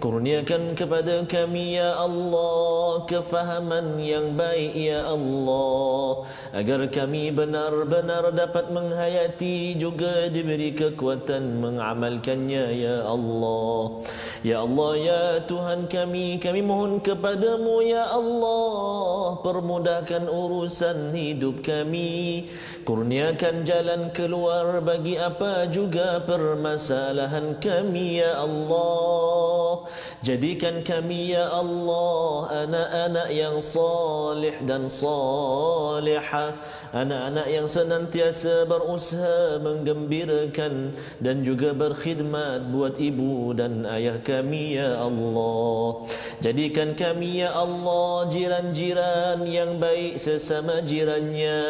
[0.01, 6.25] Kurniakan kepada kami ya Allah kefahaman yang baik ya Allah.
[6.57, 14.01] Agar kami benar-benar dapat menghayati juga diberi kekuatan mengamalkannya ya Allah.
[14.41, 22.49] Ya Allah ya Tuhan kami kami mohon kepadamu ya Allah permudahkan urusan hidup kami.
[22.81, 29.87] Kurniakan jalan keluar bagi apa juga permasalahan kami ya Allah.
[30.19, 36.59] Jadikan kami ya Allah anak-anak yang salih dan salihah.
[36.91, 40.91] Anak-anak yang senantiasa berusaha menggembirakan
[41.23, 46.11] Dan juga berkhidmat buat ibu dan ayah kami ya Allah.
[46.43, 51.63] Jadikan kami ya Allah jiran-jiran yang baik sesama jirannya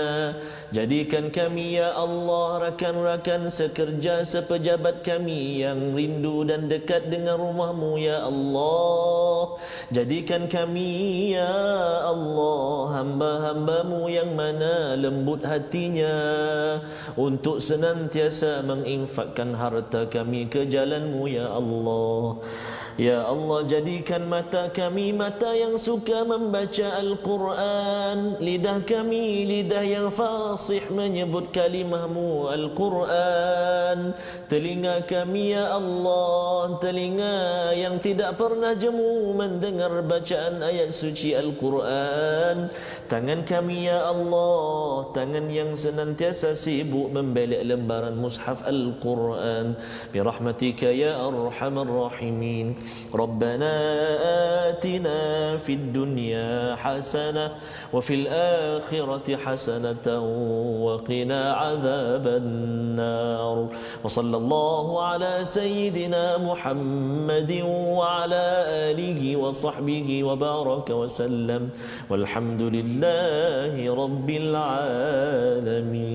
[0.71, 8.23] Jadikan kami ya Allah rakan-rakan sekerja sepejabat kami Yang rindu dan dekat dengan rumahmu ya
[8.23, 9.59] Allah.
[9.91, 11.51] Jadikan kami ya
[12.07, 16.15] Allah Hamba-hambamu yang mana lembut hatinya
[17.19, 22.39] Untuk senantiasa menginfakkan harta kami ke jalanmu ya Allah
[22.99, 28.35] Ya Allah jadikan mata kami mata yang suka membaca Al-Quran.
[28.43, 34.11] Lidah kami lidah yang fasih menyebut kalimahmu Al-Quran.
[34.51, 42.67] Telinga kami ya Allah Telinga yang tidak pernah jemu mendengar bacaan ayat suci Al-Quran.
[43.07, 49.79] Tangan kami ya Allah Tangan yang senantiasa sibuk membelek lembaran mushaf Al-Quran.
[50.11, 52.80] Birahmatika ya Arhamar Rahimin
[53.13, 53.73] ربنا
[54.69, 57.51] آتنا في الدنيا حسنة
[57.93, 60.07] وفي الآخرة حسنة
[60.85, 63.67] وقنا عذاب النار
[64.03, 68.43] وصلى الله على سيدنا محمد وعلى
[68.91, 71.69] آله وصحبه وبارك وسلم
[72.09, 74.29] والحمد لله رب
[75.89, 76.11] العالمين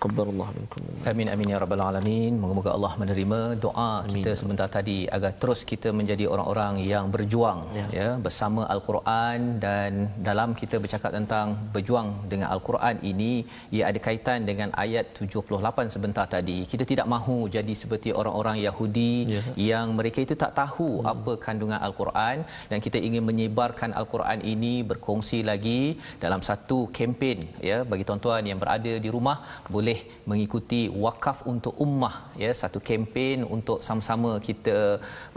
[0.00, 0.82] Taqabbalallah minkum.
[1.10, 2.32] Amin amin ya rabbal alamin.
[2.42, 4.12] Moga-moga Allah menerima doa amin.
[4.12, 7.84] kita sebentar tadi agar terus kita menjadi orang-orang yang berjuang ya.
[7.98, 9.90] ya bersama al-Quran dan
[10.28, 13.32] dalam kita bercakap tentang berjuang dengan al-Quran ini
[13.76, 16.58] ia ada kaitan dengan ayat 78 sebentar tadi.
[16.72, 19.42] Kita tidak mahu jadi seperti orang-orang Yahudi ya.
[19.68, 21.12] yang mereka itu tak tahu hmm.
[21.12, 22.36] apa kandungan al-Quran
[22.72, 25.80] dan kita ingin menyebarkan al-Quran ini berkongsi lagi
[26.24, 27.38] dalam satu kempen
[27.70, 29.38] ya bagi tuan-tuan yang berada di rumah
[29.74, 34.78] boleh boleh mengikuti wakaf untuk ummah ya satu kempen untuk sama-sama kita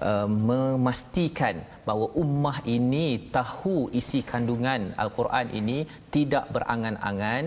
[0.10, 1.56] uh, memastikan
[1.88, 5.78] bahawa ummah ini tahu isi kandungan al-Quran ini
[6.16, 7.44] tidak berangan-angan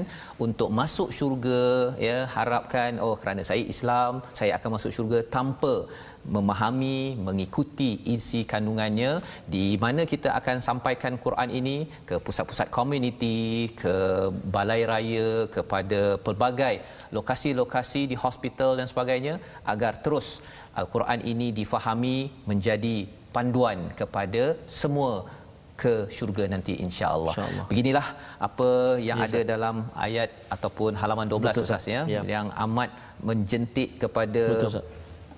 [0.46, 1.62] untuk masuk syurga
[2.08, 5.74] ya harapkan oh kerana saya Islam saya akan masuk syurga tanpa
[6.34, 6.96] memahami
[7.26, 9.10] mengikuti isi kandungannya
[9.54, 11.76] di mana kita akan sampaikan Quran ini
[12.08, 13.94] ke pusat-pusat komuniti ke
[14.56, 16.74] balai raya kepada pelbagai
[17.16, 19.34] lokasi-lokasi di hospital dan sebagainya
[19.74, 20.28] agar terus
[20.80, 22.16] al-Quran ini difahami
[22.50, 22.96] menjadi
[23.36, 24.44] panduan kepada
[24.80, 25.12] semua
[25.82, 27.34] ke syurga nanti insya-Allah.
[27.36, 28.06] Insya Beginilah
[28.48, 28.70] apa
[29.08, 32.22] yang ya, ada dalam ayat ataupun halaman 12 Betul, Ustaz ya, ya.
[32.34, 32.90] yang amat
[33.28, 34.80] menjentik kepada Betul,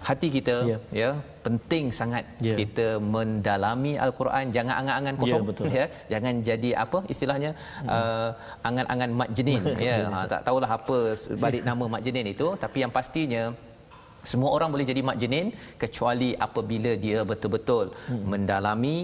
[0.06, 0.78] hati kita ya.
[1.02, 1.10] ya
[1.46, 2.54] penting sangat ya.
[2.60, 7.88] kita mendalami al-Quran jangan angan-angan ya, kosong ya, ya jangan jadi apa istilahnya hmm.
[7.96, 8.30] uh,
[8.68, 10.98] angan-angan mak jenin ya ha, tak tahulah apa
[11.44, 13.44] balik nama mak jenin itu tapi yang pastinya
[14.30, 15.46] semua orang boleh jadi mak jenin
[15.82, 18.24] kecuali apabila dia betul-betul hmm.
[18.32, 18.98] mendalami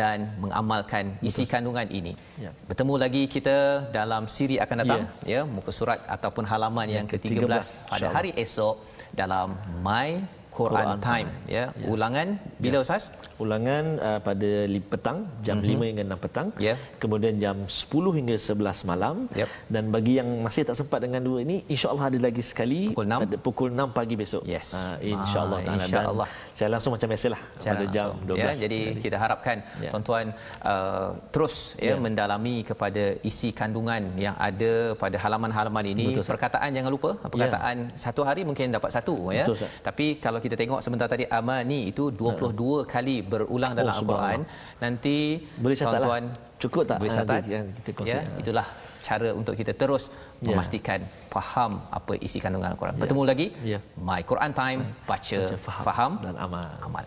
[0.00, 1.28] dan mengamalkan Betul.
[1.28, 2.12] isi kandungan ini.
[2.44, 2.50] Ya.
[2.68, 3.56] Bertemu lagi kita
[3.98, 8.30] dalam siri akan datang ya, ya muka surat ataupun halaman yang, yang ke-13 pada hari
[8.44, 8.76] esok
[9.20, 11.64] dalam My Quran, Quran Time ya.
[11.70, 11.86] ya.
[11.94, 12.28] Ulangan
[12.58, 12.84] bila ya.
[12.84, 13.04] Ustaz?
[13.44, 14.50] Ulangan uh, pada
[14.92, 15.82] petang jam mm-hmm.
[15.84, 16.48] 5 hingga 6 petang.
[16.66, 16.74] Ya.
[17.02, 19.16] Kemudian jam 10 hingga 11 malam.
[19.38, 19.48] Yep.
[19.74, 23.22] Dan bagi yang masih tak sempat dengan dua ini insya-Allah ada lagi sekali pukul 6
[23.22, 24.42] pada pukul 6 pagi besok.
[24.54, 24.74] Yes.
[24.74, 26.28] Uh, insya-Allah ah, insya-Allah.
[26.58, 28.42] Saya langsung macam biasalah Cara pada jam 12.
[28.42, 29.02] Ya, jadi hari.
[29.04, 29.90] kita harapkan ya.
[29.94, 30.26] tuan-tuan
[30.66, 36.06] uh, terus ya, ya mendalami kepada isi kandungan yang ada pada halaman-halaman ini.
[36.10, 37.10] Betul, perkataan jangan lupa.
[37.34, 37.94] Perkataan ya.
[38.04, 39.46] satu hari mungkin dapat satu ya.
[39.46, 42.82] Betul, Tapi kalau kita tengok sebentar tadi amani itu 22 uh.
[42.86, 44.38] kali berulang dalam oh, al-Quran.
[44.82, 45.16] nanti
[45.58, 46.24] boleh tuan-tuan
[46.62, 46.98] cukup tak?
[47.02, 47.42] boleh catat.
[47.50, 48.14] yang kita kongsi.
[48.14, 48.66] Ya, itulah
[49.02, 50.52] cara untuk kita terus ya.
[50.52, 51.00] memastikan
[51.32, 52.94] faham apa isi kandungan al-Quran.
[52.96, 53.00] Ya.
[53.02, 53.46] bertemu lagi.
[53.74, 53.78] Ya.
[53.98, 54.80] my Quran time
[55.10, 56.68] baca, baca faham, faham dan amal.
[56.86, 57.04] amal